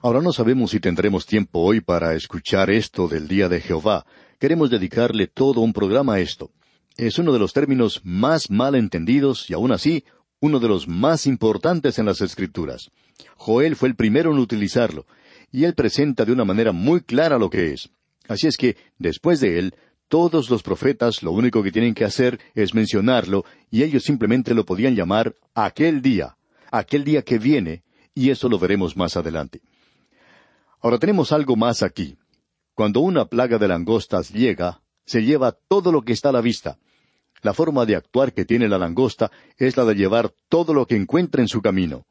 Ahora 0.00 0.22
no 0.22 0.32
sabemos 0.32 0.70
si 0.70 0.80
tendremos 0.80 1.26
tiempo 1.26 1.60
hoy 1.60 1.80
para 1.80 2.14
escuchar 2.14 2.70
esto 2.70 3.08
del 3.08 3.28
día 3.28 3.48
de 3.48 3.60
Jehová. 3.60 4.06
Queremos 4.38 4.70
dedicarle 4.70 5.26
todo 5.26 5.62
un 5.62 5.72
programa 5.72 6.14
a 6.14 6.20
esto. 6.20 6.52
Es 6.96 7.18
uno 7.18 7.32
de 7.32 7.40
los 7.40 7.52
términos 7.52 8.00
más 8.04 8.50
mal 8.50 8.76
entendidos 8.76 9.50
y 9.50 9.54
aún 9.54 9.72
así 9.72 10.04
uno 10.40 10.60
de 10.60 10.68
los 10.68 10.86
más 10.86 11.26
importantes 11.26 11.98
en 11.98 12.06
las 12.06 12.20
Escrituras. 12.20 12.90
Joel 13.36 13.74
fue 13.74 13.88
el 13.88 13.96
primero 13.96 14.30
en 14.30 14.38
utilizarlo, 14.38 15.06
y 15.50 15.64
él 15.64 15.74
presenta 15.74 16.24
de 16.24 16.30
una 16.30 16.44
manera 16.44 16.70
muy 16.70 17.00
clara 17.00 17.36
lo 17.36 17.50
que 17.50 17.72
es. 17.72 17.90
Así 18.28 18.46
es 18.46 18.56
que, 18.56 18.76
después 18.98 19.40
de 19.40 19.58
él, 19.58 19.74
todos 20.06 20.50
los 20.50 20.62
profetas 20.62 21.24
lo 21.24 21.32
único 21.32 21.62
que 21.64 21.72
tienen 21.72 21.94
que 21.94 22.04
hacer 22.04 22.38
es 22.54 22.74
mencionarlo, 22.74 23.44
y 23.72 23.82
ellos 23.82 24.04
simplemente 24.04 24.54
lo 24.54 24.64
podían 24.64 24.94
llamar 24.94 25.34
aquel 25.54 26.00
día, 26.00 26.36
aquel 26.70 27.02
día 27.02 27.22
que 27.22 27.40
viene, 27.40 27.82
y 28.14 28.30
eso 28.30 28.48
lo 28.48 28.60
veremos 28.60 28.96
más 28.96 29.16
adelante. 29.16 29.60
Ahora 30.80 30.98
tenemos 30.98 31.32
algo 31.32 31.56
más 31.56 31.82
aquí. 31.82 32.16
Cuando 32.78 33.00
una 33.00 33.24
plaga 33.24 33.58
de 33.58 33.66
langostas 33.66 34.30
llega, 34.30 34.82
se 35.04 35.24
lleva 35.24 35.50
todo 35.50 35.90
lo 35.90 36.02
que 36.02 36.12
está 36.12 36.28
a 36.28 36.32
la 36.32 36.40
vista. 36.40 36.78
La 37.42 37.52
forma 37.52 37.84
de 37.84 37.96
actuar 37.96 38.32
que 38.32 38.44
tiene 38.44 38.68
la 38.68 38.78
langosta 38.78 39.32
es 39.56 39.76
la 39.76 39.84
de 39.84 39.96
llevar 39.96 40.32
todo 40.48 40.72
lo 40.72 40.86
que 40.86 40.94
encuentra 40.94 41.42
en 41.42 41.48
su 41.48 41.60
camino. 41.60 42.06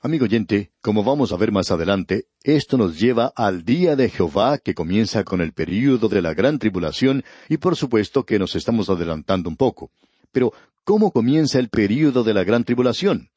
Amigo 0.00 0.26
oyente, 0.26 0.70
como 0.80 1.02
vamos 1.02 1.32
a 1.32 1.36
ver 1.36 1.50
más 1.50 1.72
adelante, 1.72 2.26
esto 2.44 2.78
nos 2.78 3.00
lleva 3.00 3.32
al 3.34 3.64
día 3.64 3.96
de 3.96 4.08
Jehová 4.08 4.58
que 4.58 4.74
comienza 4.74 5.24
con 5.24 5.40
el 5.40 5.52
período 5.52 6.08
de 6.08 6.22
la 6.22 6.34
gran 6.34 6.60
tribulación 6.60 7.24
y 7.48 7.56
por 7.56 7.74
supuesto 7.74 8.24
que 8.24 8.38
nos 8.38 8.54
estamos 8.54 8.90
adelantando 8.90 9.48
un 9.48 9.56
poco. 9.56 9.90
Pero, 10.30 10.52
¿cómo 10.84 11.10
comienza 11.10 11.58
el 11.58 11.68
período 11.68 12.22
de 12.22 12.32
la 12.32 12.44
gran 12.44 12.62
tribulación? 12.62 13.30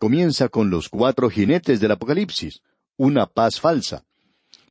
Comienza 0.00 0.48
con 0.48 0.68
los 0.68 0.88
cuatro 0.88 1.30
jinetes 1.30 1.78
del 1.78 1.92
Apocalipsis, 1.92 2.60
una 2.96 3.26
paz 3.26 3.60
falsa. 3.60 4.04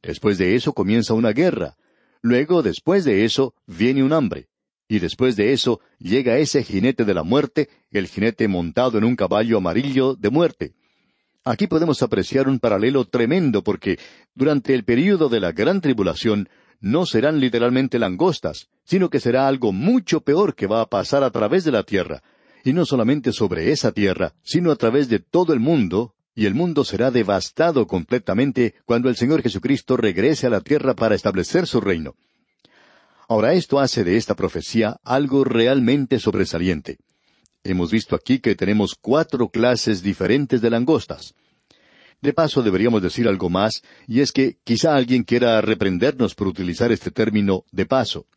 Después 0.01 0.37
de 0.37 0.55
eso 0.55 0.73
comienza 0.73 1.13
una 1.13 1.31
guerra. 1.31 1.75
Luego, 2.21 2.63
después 2.63 3.03
de 3.03 3.25
eso, 3.25 3.53
viene 3.67 4.03
un 4.03 4.13
hambre. 4.13 4.47
Y 4.87 4.99
después 4.99 5.35
de 5.35 5.53
eso 5.53 5.79
llega 5.99 6.37
ese 6.37 6.63
jinete 6.63 7.05
de 7.05 7.13
la 7.13 7.23
muerte, 7.23 7.69
el 7.91 8.07
jinete 8.07 8.47
montado 8.47 8.97
en 8.97 9.05
un 9.05 9.15
caballo 9.15 9.57
amarillo 9.57 10.15
de 10.15 10.29
muerte. 10.29 10.73
Aquí 11.43 11.65
podemos 11.67 12.03
apreciar 12.03 12.47
un 12.47 12.59
paralelo 12.59 13.05
tremendo 13.05 13.63
porque 13.63 13.97
durante 14.35 14.75
el 14.75 14.83
período 14.83 15.29
de 15.29 15.39
la 15.39 15.53
gran 15.53 15.81
tribulación 15.81 16.49
no 16.81 17.05
serán 17.05 17.39
literalmente 17.39 17.99
langostas, 17.99 18.69
sino 18.83 19.09
que 19.09 19.19
será 19.19 19.47
algo 19.47 19.71
mucho 19.71 20.21
peor 20.21 20.55
que 20.55 20.67
va 20.67 20.81
a 20.81 20.89
pasar 20.89 21.23
a 21.23 21.31
través 21.31 21.63
de 21.63 21.71
la 21.71 21.83
tierra, 21.83 22.21
y 22.63 22.73
no 22.73 22.85
solamente 22.85 23.31
sobre 23.31 23.71
esa 23.71 23.91
tierra, 23.91 24.33
sino 24.43 24.71
a 24.71 24.75
través 24.75 25.07
de 25.07 25.19
todo 25.19 25.53
el 25.53 25.59
mundo, 25.59 26.15
y 26.33 26.45
el 26.45 26.53
mundo 26.53 26.83
será 26.83 27.11
devastado 27.11 27.87
completamente 27.87 28.75
cuando 28.85 29.09
el 29.09 29.15
Señor 29.15 29.41
Jesucristo 29.41 29.97
regrese 29.97 30.47
a 30.47 30.49
la 30.49 30.61
tierra 30.61 30.95
para 30.95 31.15
establecer 31.15 31.67
su 31.67 31.81
reino. 31.81 32.15
Ahora 33.27 33.53
esto 33.53 33.79
hace 33.79 34.03
de 34.03 34.17
esta 34.17 34.35
profecía 34.35 34.97
algo 35.03 35.43
realmente 35.43 36.19
sobresaliente. 36.19 36.97
Hemos 37.63 37.91
visto 37.91 38.15
aquí 38.15 38.39
que 38.39 38.55
tenemos 38.55 38.95
cuatro 38.99 39.49
clases 39.49 40.01
diferentes 40.01 40.61
de 40.61 40.69
langostas. 40.69 41.33
De 42.21 42.33
paso 42.33 42.61
deberíamos 42.61 43.01
decir 43.01 43.27
algo 43.27 43.49
más, 43.49 43.81
y 44.07 44.21
es 44.21 44.31
que 44.31 44.57
quizá 44.63 44.95
alguien 44.95 45.23
quiera 45.23 45.59
reprendernos 45.61 46.35
por 46.35 46.47
utilizar 46.47 46.91
este 46.91 47.11
término 47.11 47.65
de 47.71 47.85
paso. 47.85 48.27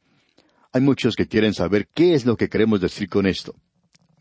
Hay 0.72 0.80
muchos 0.80 1.16
que 1.16 1.26
quieren 1.28 1.54
saber 1.54 1.88
qué 1.94 2.14
es 2.14 2.24
lo 2.24 2.36
que 2.36 2.48
queremos 2.48 2.80
decir 2.80 3.08
con 3.08 3.26
esto. 3.26 3.54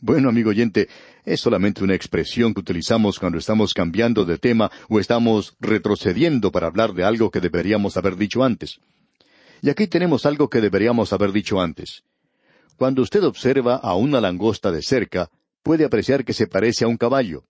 Bueno, 0.05 0.27
amigo 0.27 0.49
oyente, 0.49 0.89
es 1.23 1.39
solamente 1.39 1.81
una 1.81 1.95
expresión 1.95 2.53
que 2.53 2.59
utilizamos 2.59 3.19
cuando 3.19 3.37
estamos 3.37 3.73
cambiando 3.73 4.25
de 4.25 4.37
tema 4.37 4.69
o 4.89 4.99
estamos 4.99 5.55
retrocediendo 5.61 6.51
para 6.51 6.67
hablar 6.67 6.91
de 6.91 7.05
algo 7.05 7.31
que 7.31 7.39
deberíamos 7.39 7.95
haber 7.95 8.17
dicho 8.17 8.43
antes. 8.43 8.81
Y 9.61 9.69
aquí 9.69 9.87
tenemos 9.87 10.25
algo 10.25 10.49
que 10.49 10.59
deberíamos 10.59 11.13
haber 11.13 11.31
dicho 11.31 11.61
antes. 11.61 12.03
Cuando 12.75 13.01
usted 13.01 13.23
observa 13.23 13.77
a 13.77 13.95
una 13.95 14.19
langosta 14.19 14.73
de 14.73 14.81
cerca, 14.81 15.29
puede 15.63 15.85
apreciar 15.85 16.25
que 16.25 16.33
se 16.33 16.47
parece 16.47 16.83
a 16.83 16.89
un 16.89 16.97
caballo. 16.97 17.45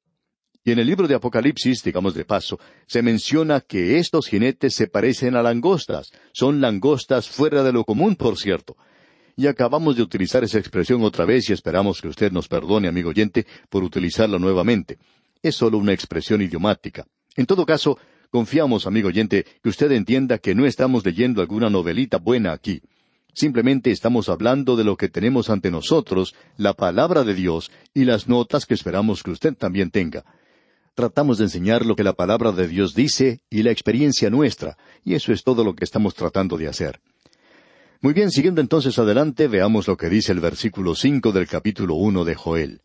Y 0.63 0.73
en 0.73 0.77
el 0.77 0.85
libro 0.85 1.07
de 1.07 1.15
Apocalipsis, 1.15 1.81
digamos 1.83 2.13
de 2.13 2.23
paso, 2.23 2.59
se 2.85 3.01
menciona 3.01 3.61
que 3.61 3.97
estos 3.97 4.27
jinetes 4.27 4.75
se 4.75 4.85
parecen 4.85 5.35
a 5.35 5.41
langostas. 5.41 6.11
Son 6.33 6.61
langostas 6.61 7.27
fuera 7.27 7.63
de 7.63 7.73
lo 7.73 7.83
común, 7.83 8.15
por 8.15 8.37
cierto. 8.37 8.77
Y 9.35 9.47
acabamos 9.47 9.95
de 9.95 10.03
utilizar 10.03 10.43
esa 10.43 10.59
expresión 10.59 11.03
otra 11.03 11.25
vez 11.25 11.49
y 11.49 11.53
esperamos 11.53 12.01
que 12.01 12.07
usted 12.07 12.31
nos 12.31 12.47
perdone, 12.47 12.87
amigo 12.87 13.09
oyente, 13.09 13.47
por 13.69 13.83
utilizarla 13.83 14.37
nuevamente. 14.37 14.97
Es 15.41 15.55
solo 15.55 15.77
una 15.77 15.93
expresión 15.93 16.41
idiomática. 16.41 17.05
En 17.35 17.45
todo 17.45 17.65
caso, 17.65 17.97
confiamos, 18.29 18.85
amigo 18.85 19.07
oyente, 19.07 19.45
que 19.61 19.69
usted 19.69 19.91
entienda 19.91 20.37
que 20.37 20.53
no 20.53 20.65
estamos 20.65 21.03
leyendo 21.03 21.41
alguna 21.41 21.69
novelita 21.69 22.17
buena 22.17 22.51
aquí. 22.53 22.81
Simplemente 23.33 23.89
estamos 23.89 24.29
hablando 24.29 24.75
de 24.75 24.83
lo 24.83 24.95
que 24.95 25.09
tenemos 25.09 25.49
ante 25.49 25.71
nosotros, 25.71 26.35
la 26.55 26.73
palabra 26.73 27.23
de 27.23 27.33
Dios 27.33 27.71
y 27.93 28.05
las 28.05 28.27
notas 28.27 28.67
que 28.67 28.75
esperamos 28.75 29.23
que 29.23 29.31
usted 29.31 29.55
también 29.55 29.89
tenga. 29.89 30.23
Tratamos 30.93 31.39
de 31.39 31.45
enseñar 31.45 31.87
lo 31.87 31.95
que 31.95 32.03
la 32.03 32.13
palabra 32.13 32.51
de 32.51 32.67
Dios 32.67 32.93
dice 32.93 33.41
y 33.49 33.63
la 33.63 33.71
experiencia 33.71 34.29
nuestra, 34.29 34.77
y 35.03 35.15
eso 35.15 35.33
es 35.33 35.43
todo 35.43 35.63
lo 35.63 35.73
que 35.73 35.83
estamos 35.83 36.13
tratando 36.13 36.55
de 36.55 36.67
hacer. 36.67 37.01
Muy 38.03 38.13
bien, 38.13 38.31
siguiendo 38.31 38.59
entonces 38.59 38.99
adelante, 38.99 39.47
veamos 39.47 39.87
lo 39.87 39.95
que 39.95 40.09
dice 40.09 40.33
el 40.33 40.41
versículo 40.41 40.93
cinco 40.93 41.31
del 41.31 41.47
capítulo 41.47 41.95
uno 41.95 42.25
de 42.25 42.35
Joel. 42.35 42.81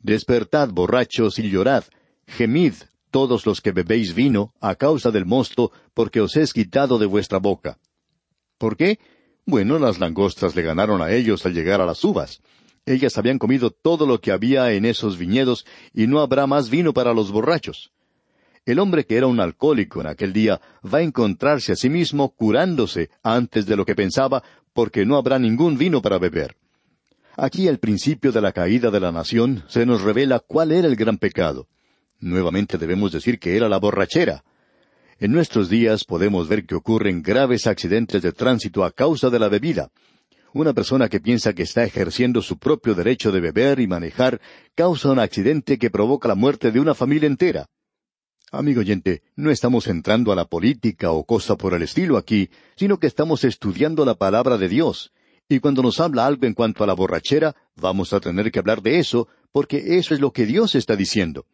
Despertad, 0.00 0.68
borrachos, 0.68 1.38
y 1.38 1.48
llorad, 1.48 1.84
gemid, 2.26 2.74
todos 3.10 3.46
los 3.46 3.62
que 3.62 3.72
bebéis 3.72 4.14
vino, 4.14 4.52
a 4.60 4.74
causa 4.74 5.10
del 5.10 5.24
mosto, 5.24 5.72
porque 5.94 6.20
os 6.20 6.36
es 6.36 6.52
quitado 6.52 6.98
de 6.98 7.06
vuestra 7.06 7.38
boca. 7.38 7.78
¿Por 8.58 8.76
qué? 8.76 8.98
Bueno, 9.46 9.78
las 9.78 9.98
langostas 9.98 10.54
le 10.54 10.60
ganaron 10.60 11.00
a 11.00 11.10
ellos 11.10 11.46
al 11.46 11.54
llegar 11.54 11.80
a 11.80 11.86
las 11.86 12.04
uvas. 12.04 12.42
Ellas 12.84 13.16
habían 13.16 13.38
comido 13.38 13.70
todo 13.70 14.06
lo 14.06 14.20
que 14.20 14.30
había 14.30 14.70
en 14.72 14.84
esos 14.84 15.16
viñedos 15.16 15.64
y 15.94 16.06
no 16.06 16.20
habrá 16.20 16.46
más 16.46 16.68
vino 16.68 16.92
para 16.92 17.14
los 17.14 17.32
borrachos. 17.32 17.93
El 18.66 18.78
hombre 18.78 19.04
que 19.04 19.16
era 19.16 19.26
un 19.26 19.40
alcohólico 19.40 20.00
en 20.00 20.06
aquel 20.06 20.32
día 20.32 20.58
va 20.82 20.98
a 20.98 21.02
encontrarse 21.02 21.72
a 21.72 21.76
sí 21.76 21.90
mismo 21.90 22.30
curándose 22.34 23.10
antes 23.22 23.66
de 23.66 23.76
lo 23.76 23.84
que 23.84 23.94
pensaba 23.94 24.42
porque 24.72 25.04
no 25.04 25.16
habrá 25.16 25.38
ningún 25.38 25.76
vino 25.76 26.00
para 26.00 26.18
beber. 26.18 26.56
Aquí 27.36 27.68
al 27.68 27.78
principio 27.78 28.32
de 28.32 28.40
la 28.40 28.52
caída 28.52 28.90
de 28.90 29.00
la 29.00 29.12
nación 29.12 29.64
se 29.68 29.84
nos 29.84 30.02
revela 30.02 30.38
cuál 30.38 30.72
era 30.72 30.88
el 30.88 30.96
gran 30.96 31.18
pecado. 31.18 31.68
Nuevamente 32.20 32.78
debemos 32.78 33.12
decir 33.12 33.38
que 33.38 33.56
era 33.56 33.68
la 33.68 33.78
borrachera. 33.78 34.44
En 35.18 35.32
nuestros 35.32 35.68
días 35.68 36.04
podemos 36.04 36.48
ver 36.48 36.64
que 36.64 36.74
ocurren 36.74 37.22
graves 37.22 37.66
accidentes 37.66 38.22
de 38.22 38.32
tránsito 38.32 38.82
a 38.82 38.92
causa 38.92 39.28
de 39.28 39.38
la 39.38 39.48
bebida. 39.48 39.90
Una 40.54 40.72
persona 40.72 41.08
que 41.08 41.20
piensa 41.20 41.52
que 41.52 41.64
está 41.64 41.84
ejerciendo 41.84 42.40
su 42.40 42.58
propio 42.58 42.94
derecho 42.94 43.30
de 43.30 43.40
beber 43.40 43.80
y 43.80 43.86
manejar 43.86 44.40
causa 44.74 45.10
un 45.10 45.18
accidente 45.18 45.78
que 45.78 45.90
provoca 45.90 46.28
la 46.28 46.34
muerte 46.34 46.70
de 46.70 46.80
una 46.80 46.94
familia 46.94 47.26
entera. 47.26 47.66
Amigo 48.52 48.80
oyente, 48.80 49.22
no 49.34 49.50
estamos 49.50 49.88
entrando 49.88 50.30
a 50.30 50.36
la 50.36 50.44
política 50.44 51.10
o 51.10 51.24
cosa 51.24 51.56
por 51.56 51.74
el 51.74 51.82
estilo 51.82 52.16
aquí, 52.16 52.50
sino 52.76 52.98
que 52.98 53.08
estamos 53.08 53.42
estudiando 53.42 54.04
la 54.04 54.14
palabra 54.14 54.58
de 54.58 54.68
Dios. 54.68 55.12
Y 55.48 55.58
cuando 55.60 55.82
nos 55.82 55.98
habla 55.98 56.26
algo 56.26 56.46
en 56.46 56.54
cuanto 56.54 56.84
a 56.84 56.86
la 56.86 56.94
borrachera, 56.94 57.56
vamos 57.74 58.12
a 58.12 58.20
tener 58.20 58.52
que 58.52 58.60
hablar 58.60 58.80
de 58.80 58.98
eso, 58.98 59.28
porque 59.50 59.98
eso 59.98 60.14
es 60.14 60.20
lo 60.20 60.30
que 60.30 60.46
Dios 60.46 60.74
está 60.74 60.94
diciendo. 60.94 61.46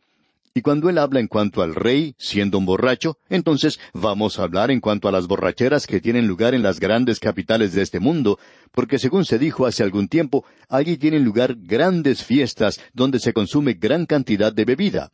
Y 0.53 0.63
cuando 0.63 0.91
él 0.91 0.99
habla 0.99 1.21
en 1.21 1.29
cuanto 1.29 1.63
al 1.63 1.75
rey, 1.75 2.15
siendo 2.19 2.59
un 2.59 2.67
borracho, 2.67 3.17
entonces 3.29 3.79
vamos 3.95 4.39
a 4.39 4.43
hablar 4.43 4.71
en 4.71 4.81
cuanto 4.81 5.09
a 5.09 5.13
las 5.13 5.29
borracheras 5.29 5.87
que 5.87 6.01
tienen 6.01 6.27
lugar 6.27 6.55
en 6.55 6.63
las 6.63 6.81
grandes 6.81 7.21
capitales 7.21 7.73
de 7.73 7.83
este 7.83 8.01
mundo, 8.01 8.39
porque 8.73 8.99
según 8.99 9.25
se 9.25 9.39
dijo 9.39 9.65
hace 9.65 9.85
algún 9.85 10.09
tiempo, 10.09 10.45
allí 10.69 10.97
tienen 10.97 11.25
lugar 11.25 11.55
grandes 11.57 12.25
fiestas 12.25 12.81
donde 12.93 13.21
se 13.21 13.33
consume 13.33 13.75
gran 13.75 14.07
cantidad 14.07 14.53
de 14.53 14.65
bebida. 14.65 15.13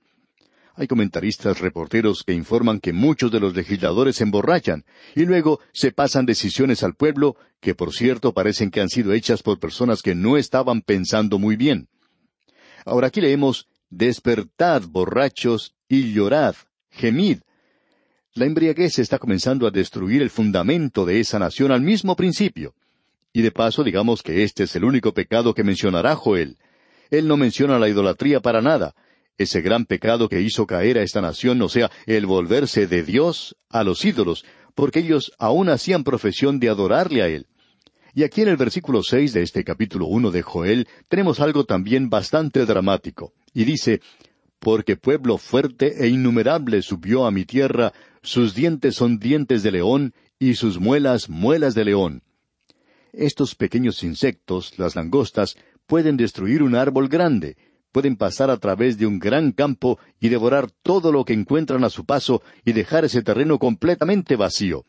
Hay 0.78 0.86
comentaristas 0.86 1.60
reporteros 1.60 2.22
que 2.22 2.34
informan 2.34 2.80
que 2.80 2.92
muchos 2.92 3.32
de 3.32 3.40
los 3.40 3.56
legisladores 3.56 4.16
se 4.16 4.24
emborrachan 4.24 4.84
y 5.14 5.24
luego 5.24 5.58
se 5.72 5.90
pasan 5.90 6.26
decisiones 6.26 6.82
al 6.82 6.94
pueblo 6.94 7.36
que 7.60 7.74
por 7.74 7.94
cierto 7.94 8.34
parecen 8.34 8.70
que 8.70 8.82
han 8.82 8.90
sido 8.90 9.14
hechas 9.14 9.42
por 9.42 9.58
personas 9.58 10.02
que 10.02 10.14
no 10.14 10.36
estaban 10.36 10.82
pensando 10.82 11.38
muy 11.38 11.56
bien. 11.56 11.88
Ahora 12.84 13.06
aquí 13.06 13.22
leemos 13.22 13.68
Despertad, 13.88 14.82
borrachos, 14.88 15.74
y 15.88 16.12
llorad, 16.12 16.56
gemid. 16.90 17.38
La 18.34 18.44
embriaguez 18.44 18.98
está 18.98 19.18
comenzando 19.18 19.66
a 19.66 19.70
destruir 19.70 20.20
el 20.20 20.28
fundamento 20.28 21.06
de 21.06 21.20
esa 21.20 21.38
nación 21.38 21.72
al 21.72 21.80
mismo 21.80 22.16
principio. 22.16 22.74
Y 23.32 23.42
de 23.42 23.52
paso 23.52 23.84
digamos 23.84 24.22
que 24.22 24.42
este 24.42 24.64
es 24.64 24.76
el 24.76 24.84
único 24.84 25.14
pecado 25.14 25.54
que 25.54 25.64
mencionará 25.64 26.16
Joel. 26.16 26.58
Él 27.10 27.28
no 27.28 27.36
menciona 27.36 27.78
la 27.78 27.88
idolatría 27.88 28.40
para 28.40 28.60
nada, 28.60 28.94
ese 29.38 29.60
gran 29.60 29.84
pecado 29.84 30.28
que 30.28 30.40
hizo 30.40 30.66
caer 30.66 30.98
a 30.98 31.02
esta 31.02 31.20
nación, 31.20 31.60
o 31.62 31.68
sea, 31.68 31.90
el 32.06 32.26
volverse 32.26 32.86
de 32.86 33.02
Dios 33.02 33.56
a 33.68 33.84
los 33.84 34.04
ídolos, 34.04 34.44
porque 34.74 35.00
ellos 35.00 35.32
aún 35.38 35.68
hacían 35.68 36.04
profesión 36.04 36.60
de 36.60 36.68
adorarle 36.68 37.22
a 37.22 37.28
Él. 37.28 37.46
Y 38.14 38.22
aquí 38.22 38.40
en 38.40 38.48
el 38.48 38.56
versículo 38.56 39.02
seis 39.02 39.34
de 39.34 39.42
este 39.42 39.62
capítulo 39.62 40.06
uno 40.06 40.30
de 40.30 40.40
Joel 40.40 40.88
tenemos 41.08 41.38
algo 41.40 41.64
también 41.64 42.08
bastante 42.08 42.64
dramático. 42.64 43.34
Y 43.52 43.64
dice, 43.64 44.00
Porque 44.58 44.96
pueblo 44.96 45.36
fuerte 45.36 46.02
e 46.02 46.08
innumerable 46.08 46.80
subió 46.80 47.26
a 47.26 47.30
mi 47.30 47.44
tierra, 47.44 47.92
sus 48.22 48.54
dientes 48.54 48.94
son 48.94 49.18
dientes 49.18 49.62
de 49.62 49.72
león, 49.72 50.14
y 50.38 50.54
sus 50.54 50.80
muelas 50.80 51.28
muelas 51.28 51.74
de 51.74 51.84
león. 51.84 52.22
Estos 53.12 53.54
pequeños 53.54 54.02
insectos, 54.02 54.78
las 54.78 54.96
langostas, 54.96 55.56
pueden 55.86 56.16
destruir 56.16 56.62
un 56.62 56.74
árbol 56.74 57.08
grande, 57.08 57.56
pueden 57.96 58.16
pasar 58.16 58.50
a 58.50 58.58
través 58.58 58.98
de 58.98 59.06
un 59.06 59.18
gran 59.18 59.52
campo 59.52 59.98
y 60.20 60.28
devorar 60.28 60.70
todo 60.82 61.12
lo 61.12 61.24
que 61.24 61.32
encuentran 61.32 61.82
a 61.82 61.88
su 61.88 62.04
paso 62.04 62.42
y 62.62 62.72
dejar 62.72 63.06
ese 63.06 63.22
terreno 63.22 63.58
completamente 63.58 64.36
vacío. 64.36 64.84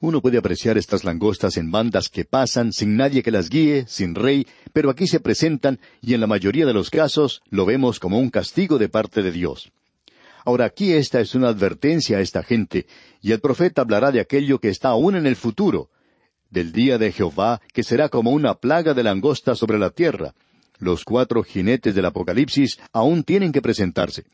Uno 0.00 0.22
puede 0.22 0.38
apreciar 0.38 0.78
estas 0.78 1.04
langostas 1.04 1.58
en 1.58 1.70
bandas 1.70 2.08
que 2.08 2.24
pasan 2.24 2.72
sin 2.72 2.96
nadie 2.96 3.22
que 3.22 3.30
las 3.30 3.50
guíe, 3.50 3.84
sin 3.86 4.14
rey, 4.14 4.46
pero 4.72 4.88
aquí 4.88 5.06
se 5.06 5.20
presentan 5.20 5.80
y 6.00 6.14
en 6.14 6.22
la 6.22 6.26
mayoría 6.26 6.64
de 6.64 6.72
los 6.72 6.88
casos 6.88 7.42
lo 7.50 7.66
vemos 7.66 8.00
como 8.00 8.18
un 8.18 8.30
castigo 8.30 8.78
de 8.78 8.88
parte 8.88 9.22
de 9.22 9.32
Dios. 9.32 9.70
Ahora 10.46 10.64
aquí 10.64 10.94
esta 10.94 11.20
es 11.20 11.34
una 11.34 11.48
advertencia 11.48 12.16
a 12.16 12.20
esta 12.22 12.42
gente, 12.42 12.86
y 13.20 13.32
el 13.32 13.40
profeta 13.40 13.82
hablará 13.82 14.12
de 14.12 14.20
aquello 14.20 14.60
que 14.60 14.70
está 14.70 14.88
aún 14.88 15.14
en 15.14 15.26
el 15.26 15.36
futuro, 15.36 15.90
del 16.48 16.72
día 16.72 16.96
de 16.96 17.12
Jehová, 17.12 17.60
que 17.74 17.82
será 17.82 18.08
como 18.08 18.30
una 18.30 18.54
plaga 18.54 18.94
de 18.94 19.02
langosta 19.02 19.54
sobre 19.54 19.78
la 19.78 19.90
tierra, 19.90 20.32
los 20.78 21.04
cuatro 21.04 21.42
jinetes 21.42 21.94
del 21.94 22.06
Apocalipsis 22.06 22.78
aún 22.92 23.24
tienen 23.24 23.52
que 23.52 23.62
presentarse. 23.62 24.24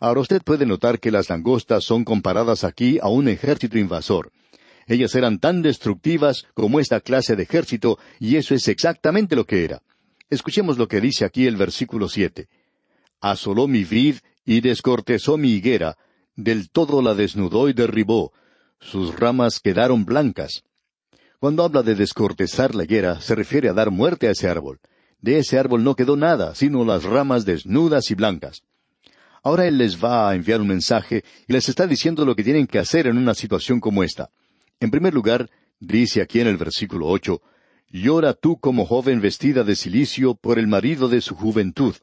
Ahora 0.00 0.20
usted 0.20 0.42
puede 0.42 0.64
notar 0.64 0.98
que 0.98 1.10
las 1.10 1.28
langostas 1.28 1.84
son 1.84 2.04
comparadas 2.04 2.64
aquí 2.64 2.98
a 3.02 3.08
un 3.08 3.28
ejército 3.28 3.78
invasor. 3.78 4.32
Ellas 4.86 5.14
eran 5.14 5.38
tan 5.38 5.62
destructivas 5.62 6.46
como 6.54 6.80
esta 6.80 7.00
clase 7.00 7.36
de 7.36 7.42
ejército, 7.42 7.98
y 8.18 8.36
eso 8.36 8.54
es 8.54 8.66
exactamente 8.68 9.36
lo 9.36 9.44
que 9.44 9.64
era. 9.64 9.82
Escuchemos 10.30 10.78
lo 10.78 10.88
que 10.88 11.00
dice 11.00 11.24
aquí 11.24 11.46
el 11.46 11.56
versículo 11.56 12.08
siete. 12.08 12.48
Asoló 13.20 13.68
mi 13.68 13.84
vid 13.84 14.16
y 14.44 14.60
descortezó 14.62 15.36
mi 15.36 15.50
higuera, 15.52 15.96
del 16.34 16.70
todo 16.70 17.02
la 17.02 17.14
desnudó 17.14 17.68
y 17.68 17.72
derribó, 17.74 18.32
sus 18.80 19.14
ramas 19.18 19.60
quedaron 19.60 20.04
blancas. 20.04 20.64
Cuando 21.38 21.64
habla 21.64 21.82
de 21.82 21.94
descortezar 21.94 22.74
la 22.74 22.84
higuera, 22.84 23.20
se 23.20 23.34
refiere 23.34 23.68
a 23.68 23.74
dar 23.74 23.90
muerte 23.90 24.28
a 24.28 24.30
ese 24.30 24.48
árbol. 24.48 24.80
De 25.20 25.38
ese 25.38 25.58
árbol 25.58 25.84
no 25.84 25.94
quedó 25.94 26.16
nada, 26.16 26.54
sino 26.54 26.84
las 26.84 27.04
ramas 27.04 27.44
desnudas 27.44 28.10
y 28.10 28.14
blancas. 28.14 28.62
Ahora 29.42 29.66
Él 29.66 29.78
les 29.78 30.02
va 30.02 30.30
a 30.30 30.34
enviar 30.34 30.60
un 30.60 30.68
mensaje 30.68 31.24
y 31.46 31.52
les 31.52 31.68
está 31.68 31.86
diciendo 31.86 32.24
lo 32.24 32.36
que 32.36 32.44
tienen 32.44 32.66
que 32.66 32.78
hacer 32.78 33.06
en 33.06 33.16
una 33.16 33.34
situación 33.34 33.80
como 33.80 34.02
esta. 34.02 34.30
En 34.80 34.90
primer 34.90 35.14
lugar, 35.14 35.50
dice 35.78 36.20
aquí 36.22 36.40
en 36.40 36.46
el 36.46 36.56
versículo 36.56 37.06
ocho, 37.06 37.42
Llora 37.92 38.34
tú 38.34 38.58
como 38.60 38.86
joven 38.86 39.20
vestida 39.20 39.64
de 39.64 39.74
silicio 39.74 40.34
por 40.34 40.58
el 40.58 40.68
marido 40.68 41.08
de 41.08 41.20
su 41.20 41.34
juventud. 41.34 41.96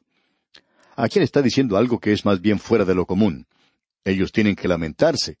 Aquí 0.96 1.18
le 1.18 1.24
está 1.24 1.40
diciendo 1.40 1.76
algo 1.76 1.98
que 1.98 2.12
es 2.12 2.24
más 2.24 2.40
bien 2.40 2.58
fuera 2.58 2.84
de 2.84 2.94
lo 2.94 3.06
común. 3.06 3.46
Ellos 4.04 4.30
tienen 4.30 4.54
que 4.54 4.68
lamentarse. 4.68 5.38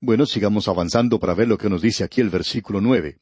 Bueno, 0.00 0.24
sigamos 0.24 0.68
avanzando 0.68 1.18
para 1.18 1.34
ver 1.34 1.48
lo 1.48 1.58
que 1.58 1.68
nos 1.68 1.82
dice 1.82 2.02
aquí 2.02 2.20
el 2.20 2.30
versículo 2.30 2.80
nueve. 2.80 3.18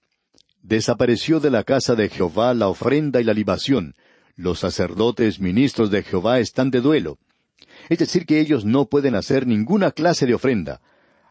Desapareció 0.63 1.41
de 1.41 1.51
la 1.51 1.65
casa 1.65 1.97
de 1.97 2.09
Jehová 2.09 2.55
la 2.55 2.69
ofrenda 2.69 3.21
y 3.21 3.25
la 3.25 3.35
libación. 3.35 3.97
Los 4.37 4.61
sacerdotes 4.61 5.41
ministros 5.41 5.91
de 5.91 6.05
Jehová 6.05 6.39
están 6.39 6.71
de 6.71 6.81
duelo. 6.81 7.19
Es 7.89 7.99
decir, 7.99 8.27
que 8.27 8.39
ellos 8.39 8.65
no 8.65 8.87
pueden 8.87 9.17
hacer 9.17 9.45
ninguna 9.45 9.91
clase 9.91 10.25
de 10.25 10.35
ofrenda. 10.35 10.81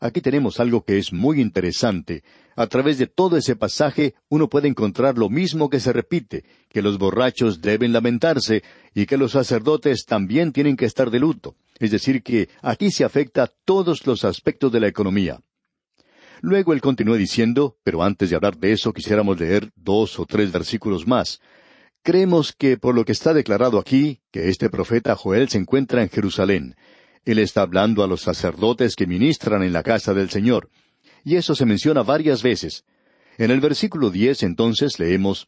Aquí 0.02 0.20
tenemos 0.20 0.60
algo 0.60 0.84
que 0.84 0.98
es 0.98 1.14
muy 1.14 1.40
interesante. 1.40 2.24
A 2.58 2.68
través 2.68 2.98
de 2.98 3.08
todo 3.08 3.38
ese 3.38 3.56
pasaje 3.56 4.16
uno 4.28 4.50
puede 4.50 4.68
encontrar 4.68 5.18
lo 5.18 5.30
mismo 5.30 5.70
que 5.70 5.80
se 5.80 5.94
repite, 5.94 6.44
que 6.68 6.82
los 6.82 6.98
borrachos 6.98 7.62
deben 7.62 7.94
lamentarse 7.94 8.64
y 8.94 9.06
que 9.06 9.16
los 9.16 9.32
sacerdotes 9.32 10.06
también 10.06 10.52
tienen 10.52 10.76
que 10.76 10.86
estar 10.86 11.10
de 11.10 11.20
luto. 11.20 11.56
Es 11.80 11.92
decir, 11.92 12.22
que 12.22 12.50
aquí 12.62 12.92
se 12.92 13.06
afecta 13.06 13.50
todos 13.64 14.06
los 14.06 14.26
aspectos 14.26 14.74
de 14.74 14.82
la 14.82 14.88
economía. 14.88 15.40
Luego 16.42 16.74
él 16.74 16.82
continúa 16.82 17.18
diciendo, 17.18 17.78
pero 17.84 18.02
antes 18.02 18.30
de 18.32 18.36
hablar 18.36 18.58
de 18.58 18.72
eso 18.74 18.94
quisiéramos 18.94 19.40
leer 19.40 19.72
dos 19.76 20.20
o 20.20 20.26
tres 20.26 20.52
versículos 20.52 21.06
más. 21.06 21.40
Creemos 22.02 22.52
que 22.52 22.78
por 22.78 22.96
lo 22.96 23.06
que 23.06 23.12
está 23.12 23.32
declarado 23.32 23.78
aquí, 23.78 24.22
que 24.32 24.50
este 24.50 24.70
profeta 24.72 25.16
Joel 25.16 25.50
se 25.50 25.60
encuentra 25.60 26.02
en 26.02 26.10
Jerusalén. 26.10 26.76
Él 27.26 27.38
está 27.38 27.62
hablando 27.62 28.04
a 28.04 28.08
los 28.08 28.22
sacerdotes 28.22 28.96
que 28.96 29.06
ministran 29.06 29.62
en 29.62 29.72
la 29.72 29.84
casa 29.84 30.16
del 30.16 30.32
Señor. 30.32 30.70
Y 31.24 31.36
eso 31.36 31.54
se 31.54 31.68
menciona 31.68 32.02
varias 32.02 32.42
veces. 32.42 32.86
En 33.38 33.52
el 33.52 33.60
versículo 33.60 34.10
diez 34.10 34.42
entonces 34.42 34.98
leemos, 34.98 35.48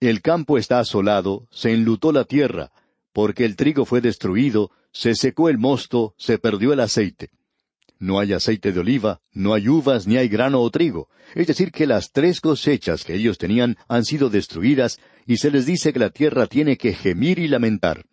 El 0.00 0.22
campo 0.22 0.56
está 0.56 0.80
asolado, 0.80 1.46
se 1.50 1.72
enlutó 1.72 2.12
la 2.12 2.24
tierra, 2.24 2.72
porque 3.12 3.44
el 3.44 3.56
trigo 3.56 3.84
fue 3.84 4.00
destruido, 4.00 4.70
se 4.92 5.14
secó 5.14 5.50
el 5.50 5.58
mosto, 5.58 6.14
se 6.16 6.38
perdió 6.38 6.72
el 6.72 6.80
aceite. 6.80 7.28
No 8.00 8.18
hay 8.18 8.32
aceite 8.32 8.72
de 8.72 8.80
oliva, 8.80 9.20
no 9.34 9.52
hay 9.52 9.68
uvas, 9.68 10.06
ni 10.06 10.16
hay 10.16 10.28
grano 10.28 10.62
o 10.62 10.70
trigo. 10.70 11.10
Es 11.34 11.46
decir, 11.46 11.70
que 11.70 11.86
las 11.86 12.12
tres 12.12 12.40
cosechas 12.40 13.04
que 13.04 13.14
ellos 13.14 13.36
tenían 13.36 13.76
han 13.88 14.06
sido 14.06 14.30
destruidas 14.30 14.98
y 15.26 15.36
se 15.36 15.50
les 15.50 15.66
dice 15.66 15.92
que 15.92 15.98
la 15.98 16.08
tierra 16.08 16.46
tiene 16.46 16.78
que 16.78 16.94
gemir 16.94 17.38
y 17.38 17.46
lamentar. 17.46 18.06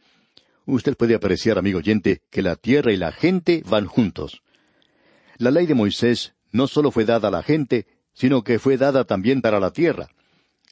Usted 0.66 0.98
puede 0.98 1.16
apreciar, 1.16 1.58
amigo 1.58 1.80
oyente, 1.80 2.22
que 2.30 2.42
la 2.42 2.58
tierra 2.58 2.92
y 2.92 2.98
la 2.98 3.14
gente 3.14 3.64
van 3.66 3.86
juntos. 3.86 4.44
La 5.38 5.52
ley 5.52 5.66
de 5.66 5.74
Moisés 5.74 6.34
no 6.52 6.68
solo 6.68 6.92
fue 6.92 7.06
dada 7.06 7.30
a 7.30 7.32
la 7.32 7.42
gente, 7.42 7.88
sino 8.12 8.44
que 8.44 8.60
fue 8.60 8.76
dada 8.76 9.06
también 9.06 9.42
para 9.42 9.62
la 9.62 9.72
tierra. 9.72 10.10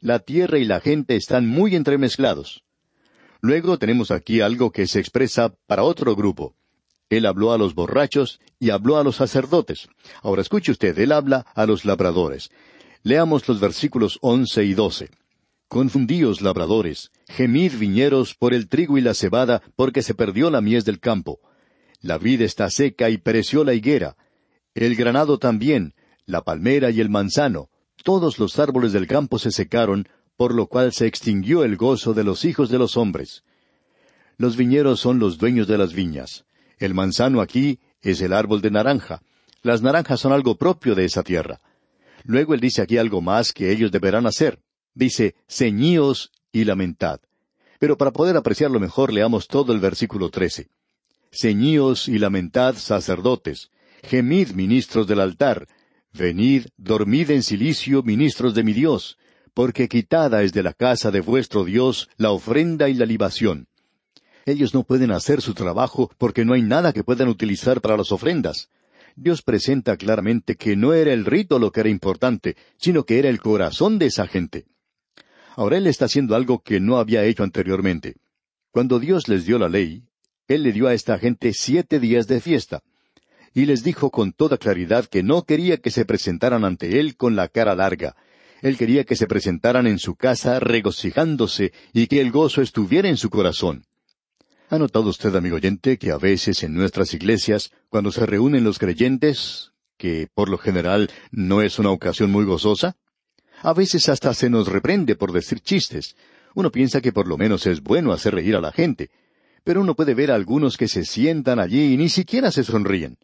La 0.01 0.19
tierra 0.19 0.57
y 0.57 0.65
la 0.65 0.81
gente 0.81 1.15
están 1.15 1.47
muy 1.47 1.73
entremezclados. 1.73 2.65
Luego 3.39 3.79
tenemos 3.79 4.11
aquí 4.11 4.41
algo 4.41 4.71
que 4.71 4.87
se 4.87 4.99
expresa 4.99 5.55
para 5.67 5.83
otro 5.83 6.17
grupo. 6.17 6.53
Él 7.09 7.25
habló 7.25 7.53
a 7.53 7.57
los 7.57 7.75
borrachos 7.75 8.39
y 8.59 8.71
habló 8.71 8.97
a 8.97 9.03
los 9.03 9.17
sacerdotes. 9.17 9.87
Ahora 10.21 10.41
escuche 10.41 10.71
usted, 10.71 10.97
él 10.97 11.11
habla 11.11 11.45
a 11.55 11.65
los 11.65 11.85
labradores. 11.85 12.49
Leamos 13.03 13.47
los 13.47 13.59
versículos 13.59 14.17
once 14.21 14.63
y 14.63 14.73
doce. 14.73 15.09
Confundíos 15.67 16.41
labradores, 16.41 17.11
gemid 17.27 17.73
viñeros 17.77 18.35
por 18.35 18.53
el 18.53 18.67
trigo 18.67 18.97
y 18.97 19.01
la 19.01 19.13
cebada, 19.13 19.61
porque 19.75 20.01
se 20.01 20.13
perdió 20.13 20.49
la 20.49 20.61
mies 20.61 20.85
del 20.85 20.99
campo. 20.99 21.39
La 22.01 22.17
vid 22.17 22.41
está 22.41 22.69
seca 22.69 23.09
y 23.09 23.17
pereció 23.17 23.63
la 23.63 23.73
higuera. 23.73 24.15
El 24.73 24.95
granado 24.95 25.37
también, 25.37 25.93
la 26.25 26.43
palmera 26.43 26.91
y 26.91 27.01
el 27.01 27.09
manzano, 27.09 27.69
todos 28.03 28.39
los 28.39 28.59
árboles 28.59 28.93
del 28.93 29.07
campo 29.07 29.39
se 29.39 29.51
secaron, 29.51 30.07
por 30.37 30.53
lo 30.53 30.67
cual 30.67 30.93
se 30.93 31.07
extinguió 31.07 31.63
el 31.63 31.77
gozo 31.77 32.13
de 32.13 32.23
los 32.23 32.45
hijos 32.45 32.69
de 32.69 32.77
los 32.77 32.97
hombres. 32.97 33.43
Los 34.37 34.57
viñeros 34.57 34.99
son 34.99 35.17
los 35.17 35.37
dueños 35.37 35.67
de 35.67 35.77
las 35.77 35.93
viñas. 35.93 36.45
El 36.77 36.93
manzano 36.93 37.41
aquí 37.41 37.79
es 38.01 38.21
el 38.21 38.33
árbol 38.33 38.61
de 38.61 38.71
naranja. 38.71 39.21
Las 39.61 39.81
naranjas 39.81 40.19
son 40.19 40.31
algo 40.31 40.55
propio 40.55 40.95
de 40.95 41.05
esa 41.05 41.23
tierra. 41.23 41.61
Luego 42.23 42.53
él 42.53 42.59
dice 42.59 42.81
aquí 42.81 42.97
algo 42.97 43.21
más 43.21 43.53
que 43.53 43.71
ellos 43.71 43.91
deberán 43.91 44.25
hacer. 44.25 44.59
Dice, 44.93 45.35
ceñíos 45.47 46.31
y 46.51 46.63
lamentad. 46.63 47.19
Pero 47.79 47.97
para 47.97 48.11
poder 48.11 48.37
apreciarlo 48.37 48.79
mejor 48.79 49.11
leamos 49.11 49.47
todo 49.47 49.73
el 49.73 49.79
versículo 49.79 50.29
trece. 50.29 50.69
Ceñíos 51.31 52.07
y 52.07 52.17
lamentad 52.17 52.75
sacerdotes, 52.75 53.69
gemid 54.03 54.51
ministros 54.51 55.05
del 55.07 55.19
altar, 55.19 55.67
venid, 56.13 56.67
dormid 56.77 57.29
en 57.31 57.43
silicio 57.43 58.03
ministros 58.03 58.55
de 58.55 58.63
mi 58.63 58.73
Dios, 58.73 59.17
porque 59.53 59.89
quitada 59.89 60.43
es 60.43 60.53
de 60.53 60.63
la 60.63 60.73
casa 60.73 61.11
de 61.11 61.21
vuestro 61.21 61.65
Dios 61.65 62.09
la 62.17 62.31
ofrenda 62.31 62.89
y 62.89 62.93
la 62.93 63.05
libación. 63.05 63.67
Ellos 64.45 64.75
no 64.75 64.83
pueden 64.83 65.11
hacer 65.11 65.41
su 65.41 65.55
trabajo 65.55 66.11
porque 66.19 66.45
no 66.45 66.53
hay 66.53 66.61
nada 66.61 66.93
que 66.93 67.03
puedan 67.03 67.29
utilizar 67.29 67.81
para 67.81 67.97
las 67.97 68.11
ofrendas. 68.11 68.69
Dios 69.15 69.41
presenta 69.41 69.97
claramente 69.97 70.55
que 70.55 70.75
no 70.75 70.93
era 70.93 71.13
el 71.13 71.25
rito 71.25 71.57
lo 71.57 71.71
que 71.71 71.79
era 71.79 71.89
importante, 71.89 72.55
sino 72.77 73.05
que 73.05 73.17
era 73.17 73.29
el 73.29 73.39
corazón 73.39 73.97
de 73.97 74.07
esa 74.07 74.27
gente. 74.27 74.65
Ahora 75.55 75.77
Él 75.77 75.87
está 75.87 76.05
haciendo 76.05 76.35
algo 76.35 76.59
que 76.59 76.79
no 76.79 76.97
había 76.97 77.23
hecho 77.23 77.43
anteriormente. 77.43 78.17
Cuando 78.71 78.99
Dios 78.99 79.27
les 79.29 79.45
dio 79.45 79.57
la 79.57 79.69
ley, 79.69 80.03
Él 80.47 80.61
le 80.63 80.73
dio 80.73 80.87
a 80.87 80.93
esta 80.93 81.17
gente 81.17 81.53
siete 81.53 81.99
días 81.99 82.27
de 82.27 82.39
fiesta. 82.39 82.83
Y 83.53 83.65
les 83.65 83.83
dijo 83.83 84.11
con 84.11 84.33
toda 84.33 84.57
claridad 84.57 85.05
que 85.05 85.23
no 85.23 85.43
quería 85.43 85.77
que 85.77 85.89
se 85.89 86.05
presentaran 86.05 86.65
ante 86.65 86.99
Él 86.99 87.15
con 87.15 87.35
la 87.35 87.47
cara 87.47 87.73
larga. 87.73 88.15
Él 88.61 88.77
quería 88.77 89.05
que 89.05 89.15
se 89.15 89.27
presentaran 89.27 89.87
en 89.87 89.97
su 89.97 90.15
casa 90.15 90.59
regocijándose 90.59 91.71
y 91.93 92.07
que 92.07 92.19
el 92.19 92.31
gozo 92.31 92.61
estuviera 92.61 93.07
en 93.07 93.17
su 93.17 93.29
corazón. 93.29 93.85
¿Ha 94.67 94.79
notado 94.79 95.09
usted, 95.09 95.35
amigo 95.35 95.57
oyente, 95.57 95.99
que 95.99 96.11
a 96.11 96.17
veces 96.17 96.63
en 96.63 96.73
nuestras 96.73 97.13
iglesias, 97.13 97.71
cuando 97.87 98.11
se 98.11 98.25
reúnen 98.25 98.63
los 98.63 98.79
creyentes, 98.79 99.73
que 99.95 100.27
por 100.33 100.49
lo 100.49 100.57
general 100.57 101.11
no 101.29 101.61
es 101.61 101.77
una 101.77 101.91
ocasión 101.91 102.31
muy 102.31 102.45
gozosa? 102.45 102.97
A 103.61 103.73
veces 103.73 104.09
hasta 104.09 104.33
se 104.33 104.49
nos 104.49 104.67
reprende 104.67 105.15
por 105.15 105.31
decir 105.33 105.59
chistes. 105.59 106.15
Uno 106.55 106.71
piensa 106.71 106.99
que 106.99 107.13
por 107.13 107.27
lo 107.27 107.37
menos 107.37 107.67
es 107.67 107.83
bueno 107.83 108.11
hacer 108.11 108.33
reír 108.33 108.55
a 108.55 108.61
la 108.61 108.71
gente, 108.71 109.11
pero 109.63 109.81
uno 109.81 109.95
puede 109.95 110.15
ver 110.15 110.31
a 110.31 110.35
algunos 110.35 110.77
que 110.77 110.87
se 110.87 111.05
sientan 111.05 111.59
allí 111.59 111.93
y 111.93 111.97
ni 111.97 112.09
siquiera 112.09 112.51
se 112.51 112.63
sonríen. 112.63 113.19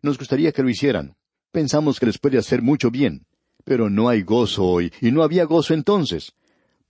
Nos 0.00 0.16
gustaría 0.16 0.52
que 0.52 0.62
lo 0.62 0.70
hicieran. 0.70 1.16
Pensamos 1.52 2.00
que 2.00 2.06
les 2.06 2.18
puede 2.18 2.38
hacer 2.38 2.62
mucho 2.62 2.90
bien. 2.90 3.26
Pero 3.64 3.90
no 3.90 4.08
hay 4.08 4.22
gozo 4.22 4.64
hoy, 4.64 4.90
y 5.02 5.10
no 5.10 5.22
había 5.22 5.44
gozo 5.44 5.74
entonces. 5.74 6.32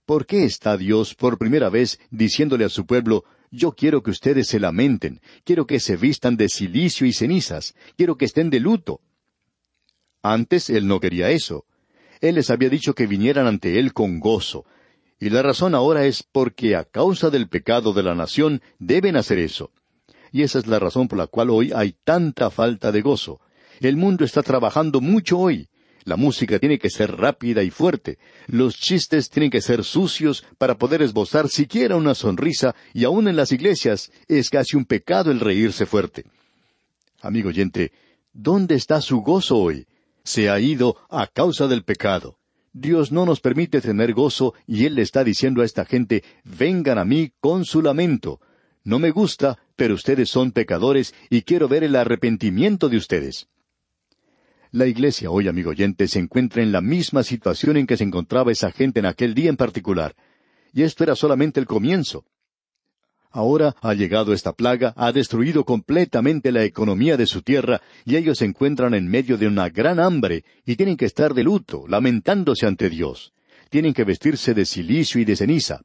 ¿Por 0.05 0.25
qué 0.25 0.45
está 0.45 0.77
Dios 0.77 1.15
por 1.15 1.37
primera 1.37 1.69
vez 1.69 1.99
diciéndole 2.09 2.63
a 2.63 2.69
su 2.69 2.85
pueblo, 2.85 3.25
yo 3.51 3.71
quiero 3.71 4.03
que 4.03 4.11
ustedes 4.11 4.47
se 4.47 4.59
lamenten, 4.59 5.21
quiero 5.43 5.65
que 5.65 5.79
se 5.79 5.97
vistan 5.97 6.37
de 6.37 6.49
silicio 6.49 7.07
y 7.07 7.13
cenizas, 7.13 7.75
quiero 7.97 8.17
que 8.17 8.25
estén 8.25 8.49
de 8.49 8.59
luto? 8.59 9.01
Antes 10.21 10.69
Él 10.69 10.87
no 10.87 10.99
quería 10.99 11.29
eso. 11.31 11.65
Él 12.21 12.35
les 12.35 12.49
había 12.49 12.69
dicho 12.69 12.93
que 12.93 13.07
vinieran 13.07 13.47
ante 13.47 13.79
Él 13.79 13.93
con 13.93 14.19
gozo. 14.19 14.65
Y 15.19 15.29
la 15.29 15.41
razón 15.41 15.75
ahora 15.75 16.05
es 16.05 16.23
porque 16.23 16.75
a 16.75 16.83
causa 16.83 17.29
del 17.29 17.49
pecado 17.49 17.93
de 17.93 18.03
la 18.03 18.15
nación 18.15 18.61
deben 18.77 19.15
hacer 19.15 19.39
eso. 19.39 19.71
Y 20.31 20.43
esa 20.43 20.59
es 20.59 20.67
la 20.67 20.79
razón 20.79 21.07
por 21.07 21.17
la 21.17 21.27
cual 21.27 21.49
hoy 21.49 21.71
hay 21.73 21.95
tanta 22.03 22.49
falta 22.49 22.91
de 22.91 23.01
gozo. 23.01 23.39
El 23.79 23.97
mundo 23.97 24.25
está 24.25 24.43
trabajando 24.43 25.01
mucho 25.01 25.39
hoy. 25.39 25.69
La 26.05 26.15
música 26.15 26.59
tiene 26.59 26.79
que 26.79 26.89
ser 26.89 27.15
rápida 27.17 27.63
y 27.63 27.69
fuerte. 27.69 28.17
Los 28.47 28.75
chistes 28.75 29.29
tienen 29.29 29.51
que 29.51 29.61
ser 29.61 29.83
sucios 29.83 30.45
para 30.57 30.77
poder 30.77 31.01
esbozar 31.01 31.49
siquiera 31.49 31.95
una 31.95 32.15
sonrisa 32.15 32.75
y 32.93 33.03
aun 33.03 33.27
en 33.27 33.35
las 33.35 33.51
iglesias 33.51 34.11
es 34.27 34.49
casi 34.49 34.77
un 34.77 34.85
pecado 34.85 35.31
el 35.31 35.39
reírse 35.39 35.85
fuerte. 35.85 36.25
Amigo 37.21 37.49
oyente, 37.49 37.91
¿dónde 38.33 38.75
está 38.75 39.01
su 39.01 39.21
gozo 39.21 39.57
hoy? 39.57 39.87
Se 40.23 40.49
ha 40.49 40.59
ido 40.59 40.95
a 41.09 41.27
causa 41.27 41.67
del 41.67 41.83
pecado. 41.83 42.37
Dios 42.71 43.11
no 43.11 43.25
nos 43.25 43.41
permite 43.41 43.81
tener 43.81 44.13
gozo 44.13 44.53
y 44.67 44.85
Él 44.85 44.95
le 44.95 45.01
está 45.01 45.23
diciendo 45.23 45.61
a 45.61 45.65
esta 45.65 45.85
gente, 45.85 46.23
vengan 46.43 46.97
a 46.97 47.05
mí 47.05 47.31
con 47.39 47.65
su 47.65 47.81
lamento. 47.81 48.39
No 48.83 48.99
me 48.99 49.11
gusta, 49.11 49.57
pero 49.75 49.95
ustedes 49.95 50.29
son 50.29 50.51
pecadores 50.51 51.13
y 51.29 51.41
quiero 51.41 51.67
ver 51.67 51.83
el 51.83 51.95
arrepentimiento 51.95 52.89
de 52.89 52.97
ustedes. 52.97 53.47
La 54.71 54.85
iglesia 54.85 55.31
hoy, 55.31 55.47
amigo 55.47 55.71
oyente, 55.71 56.07
se 56.07 56.19
encuentra 56.19 56.61
en 56.61 56.71
la 56.71 56.79
misma 56.79 57.23
situación 57.23 57.75
en 57.77 57.87
que 57.87 57.97
se 57.97 58.03
encontraba 58.03 58.51
esa 58.51 58.71
gente 58.71 58.99
en 58.99 59.07
aquel 59.07 59.33
día 59.33 59.49
en 59.49 59.57
particular. 59.57 60.15
Y 60.73 60.83
esto 60.83 61.03
era 61.03 61.15
solamente 61.15 61.59
el 61.59 61.65
comienzo. 61.65 62.25
Ahora 63.31 63.75
ha 63.81 63.95
llegado 63.95 64.31
esta 64.31 64.53
plaga, 64.53 64.93
ha 64.95 65.11
destruido 65.11 65.65
completamente 65.65 66.51
la 66.51 66.63
economía 66.65 67.17
de 67.17 67.25
su 67.25 67.41
tierra, 67.41 67.81
y 68.05 68.15
ellos 68.15 68.37
se 68.37 68.45
encuentran 68.45 68.93
en 68.93 69.07
medio 69.07 69.39
de 69.39 69.47
una 69.47 69.69
gran 69.69 69.99
hambre, 69.99 70.43
y 70.67 70.75
tienen 70.75 70.97
que 70.97 71.05
estar 71.05 71.33
de 71.33 71.43
luto, 71.43 71.87
lamentándose 71.87 72.67
ante 72.67 72.91
Dios. 72.91 73.33
Tienen 73.71 73.95
que 73.95 74.03
vestirse 74.03 74.53
de 74.53 74.65
silicio 74.65 75.19
y 75.19 75.25
de 75.25 75.35
ceniza. 75.35 75.81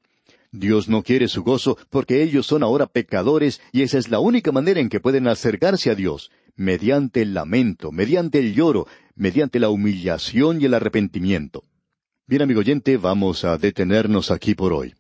Dios 0.53 0.89
no 0.89 1.03
quiere 1.03 1.27
su 1.27 1.43
gozo 1.43 1.77
porque 1.91 2.23
ellos 2.23 2.47
son 2.47 2.63
ahora 2.63 2.87
pecadores 2.87 3.61
y 3.73 3.83
esa 3.83 3.99
es 3.99 4.09
la 4.09 4.21
única 4.21 4.53
manera 4.53 4.79
en 4.79 4.89
que 4.89 5.01
pueden 5.01 5.27
acercarse 5.27 5.91
a 5.91 5.97
Dios, 5.97 6.31
mediante 6.57 7.23
el 7.23 7.35
lamento, 7.35 7.93
mediante 7.93 8.39
el 8.39 8.55
lloro, 8.55 8.87
mediante 9.15 9.61
la 9.61 9.69
humillación 9.69 10.61
y 10.61 10.67
el 10.67 10.75
arrepentimiento. 10.75 11.65
Bien, 12.27 12.43
amigo 12.43 12.61
oyente, 12.61 12.97
vamos 12.97 13.45
a 13.45 13.59
detenernos 13.59 14.31
aquí 14.31 14.55
por 14.55 14.73
hoy. 14.73 14.95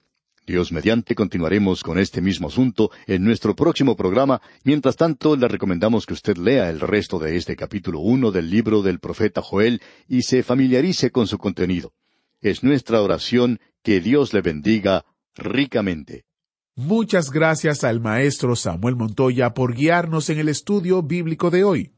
Dios 0.46 0.72
mediante 0.72 1.14
continuaremos 1.14 1.82
con 1.82 1.98
este 1.98 2.20
mismo 2.20 2.48
asunto 2.48 2.90
en 3.06 3.24
nuestro 3.24 3.56
próximo 3.56 3.96
programa. 3.96 4.42
Mientras 4.62 4.94
tanto, 4.94 5.36
le 5.36 5.48
recomendamos 5.48 6.04
que 6.04 6.12
usted 6.12 6.36
lea 6.36 6.68
el 6.68 6.80
resto 6.80 7.18
de 7.18 7.36
este 7.36 7.56
capítulo 7.56 8.00
uno 8.00 8.30
del 8.30 8.50
libro 8.50 8.82
del 8.82 9.00
profeta 9.00 9.40
Joel 9.40 9.80
y 10.06 10.22
se 10.22 10.42
familiarice 10.42 11.10
con 11.10 11.26
su 11.26 11.38
contenido. 11.38 11.94
Es 12.42 12.62
nuestra 12.62 13.00
oración 13.00 13.58
que 13.82 14.00
Dios 14.00 14.34
le 14.34 14.42
bendiga 14.42 15.06
ricamente. 15.34 16.26
Muchas 16.76 17.30
gracias 17.30 17.84
al 17.84 18.00
maestro 18.00 18.56
Samuel 18.56 18.96
Montoya 18.96 19.54
por 19.54 19.74
guiarnos 19.74 20.28
en 20.28 20.40
el 20.40 20.48
estudio 20.48 21.04
bíblico 21.04 21.48
de 21.48 21.62
hoy. 21.62 21.92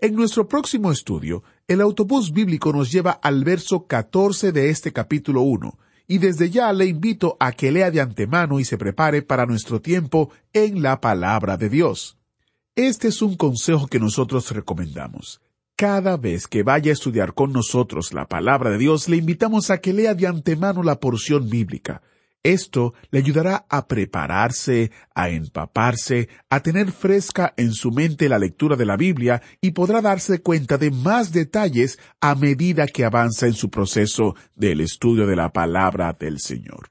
En 0.00 0.16
nuestro 0.16 0.48
próximo 0.48 0.90
estudio, 0.90 1.44
el 1.68 1.80
autobús 1.80 2.32
bíblico 2.32 2.72
nos 2.72 2.90
lleva 2.90 3.12
al 3.12 3.44
verso 3.44 3.86
14 3.86 4.50
de 4.50 4.70
este 4.70 4.92
capítulo 4.92 5.42
1, 5.42 5.78
y 6.08 6.18
desde 6.18 6.50
ya 6.50 6.72
le 6.72 6.86
invito 6.86 7.36
a 7.38 7.52
que 7.52 7.70
lea 7.70 7.92
de 7.92 8.00
antemano 8.00 8.58
y 8.58 8.64
se 8.64 8.76
prepare 8.76 9.22
para 9.22 9.46
nuestro 9.46 9.80
tiempo 9.80 10.30
en 10.52 10.82
la 10.82 11.00
palabra 11.00 11.56
de 11.56 11.68
Dios. 11.68 12.18
Este 12.74 13.06
es 13.06 13.22
un 13.22 13.36
consejo 13.36 13.86
que 13.86 14.00
nosotros 14.00 14.50
recomendamos. 14.50 15.40
Cada 15.76 16.16
vez 16.16 16.48
que 16.48 16.64
vaya 16.64 16.90
a 16.90 16.94
estudiar 16.94 17.34
con 17.34 17.52
nosotros 17.52 18.12
la 18.12 18.26
palabra 18.26 18.70
de 18.70 18.78
Dios, 18.78 19.08
le 19.08 19.18
invitamos 19.18 19.70
a 19.70 19.78
que 19.78 19.92
lea 19.92 20.14
de 20.14 20.26
antemano 20.26 20.82
la 20.82 20.98
porción 20.98 21.48
bíblica, 21.48 22.02
esto 22.42 22.94
le 23.10 23.18
ayudará 23.18 23.66
a 23.68 23.86
prepararse, 23.86 24.90
a 25.14 25.28
empaparse, 25.30 26.28
a 26.50 26.60
tener 26.60 26.92
fresca 26.92 27.54
en 27.56 27.72
su 27.72 27.90
mente 27.90 28.28
la 28.28 28.38
lectura 28.38 28.76
de 28.76 28.86
la 28.86 28.96
Biblia 28.96 29.42
y 29.60 29.72
podrá 29.72 30.00
darse 30.00 30.40
cuenta 30.40 30.78
de 30.78 30.90
más 30.90 31.32
detalles 31.32 31.98
a 32.20 32.34
medida 32.34 32.86
que 32.86 33.04
avanza 33.04 33.46
en 33.46 33.54
su 33.54 33.70
proceso 33.70 34.34
del 34.54 34.80
estudio 34.80 35.26
de 35.26 35.36
la 35.36 35.52
palabra 35.52 36.16
del 36.18 36.40
Señor. 36.40 36.90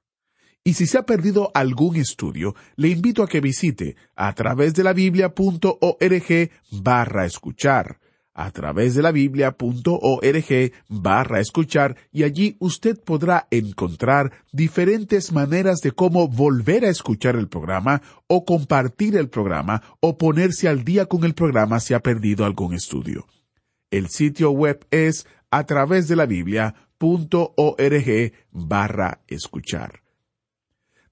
Y 0.63 0.73
si 0.73 0.85
se 0.85 0.99
ha 0.99 1.05
perdido 1.05 1.51
algún 1.55 1.95
estudio, 1.95 2.55
le 2.75 2.89
invito 2.89 3.23
a 3.23 3.27
que 3.27 3.41
visite 3.41 3.95
a 4.15 4.33
través 4.33 4.75
de 4.75 4.83
la 4.83 4.93
biblia.org 4.93 6.51
barra 6.71 7.25
escuchar 7.25 8.00
a 8.33 8.51
través 8.51 8.95
de 8.95 9.01
la 9.01 9.11
biblia.org 9.11 10.71
barra 10.87 11.39
escuchar 11.39 11.97
y 12.11 12.23
allí 12.23 12.55
usted 12.59 12.99
podrá 12.99 13.47
encontrar 13.51 14.31
diferentes 14.51 15.31
maneras 15.31 15.79
de 15.81 15.91
cómo 15.91 16.27
volver 16.27 16.85
a 16.85 16.89
escuchar 16.89 17.35
el 17.35 17.47
programa 17.47 18.01
o 18.27 18.45
compartir 18.45 19.15
el 19.15 19.29
programa 19.29 19.81
o 19.99 20.17
ponerse 20.17 20.67
al 20.67 20.83
día 20.83 21.05
con 21.05 21.23
el 21.23 21.33
programa 21.33 21.79
si 21.79 21.93
ha 21.93 21.99
perdido 21.99 22.45
algún 22.45 22.73
estudio. 22.73 23.27
El 23.89 24.09
sitio 24.09 24.51
web 24.51 24.85
es 24.91 25.27
a 25.49 25.65
través 25.65 26.07
de 26.07 26.15
la 26.15 26.25
biblia.org 26.25 26.77
barra 28.51 29.21
escuchar 29.27 30.00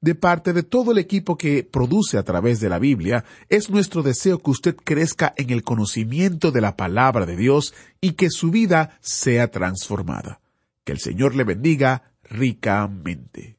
de 0.02 0.16
parte 0.16 0.54
de 0.54 0.64
todo 0.64 0.92
el 0.92 0.98
equipo 0.98 1.38
que 1.38 1.64
produce 1.64 2.18
a 2.18 2.24
través 2.24 2.60
de 2.60 2.70
la 2.70 2.80
Biblia, 2.80 3.26
es 3.50 3.70
nuestro 3.70 4.02
deseo 4.02 4.40
que 4.40 4.52
usted 4.52 4.76
crezca 4.76 5.34
en 5.38 5.50
el 5.50 5.64
conocimiento 5.64 6.52
de 6.52 6.62
la 6.62 6.76
palabra 6.78 7.26
de 7.26 7.36
Dios 7.36 7.74
y 8.02 8.14
que 8.14 8.30
su 8.30 8.52
vida 8.52 8.98
sea 9.02 9.52
transformada. 9.52 10.42
Que 10.84 10.94
el 10.94 11.00
Señor 11.00 11.36
le 11.36 11.44
bendiga 11.44 12.14
ricamente. 12.24 13.59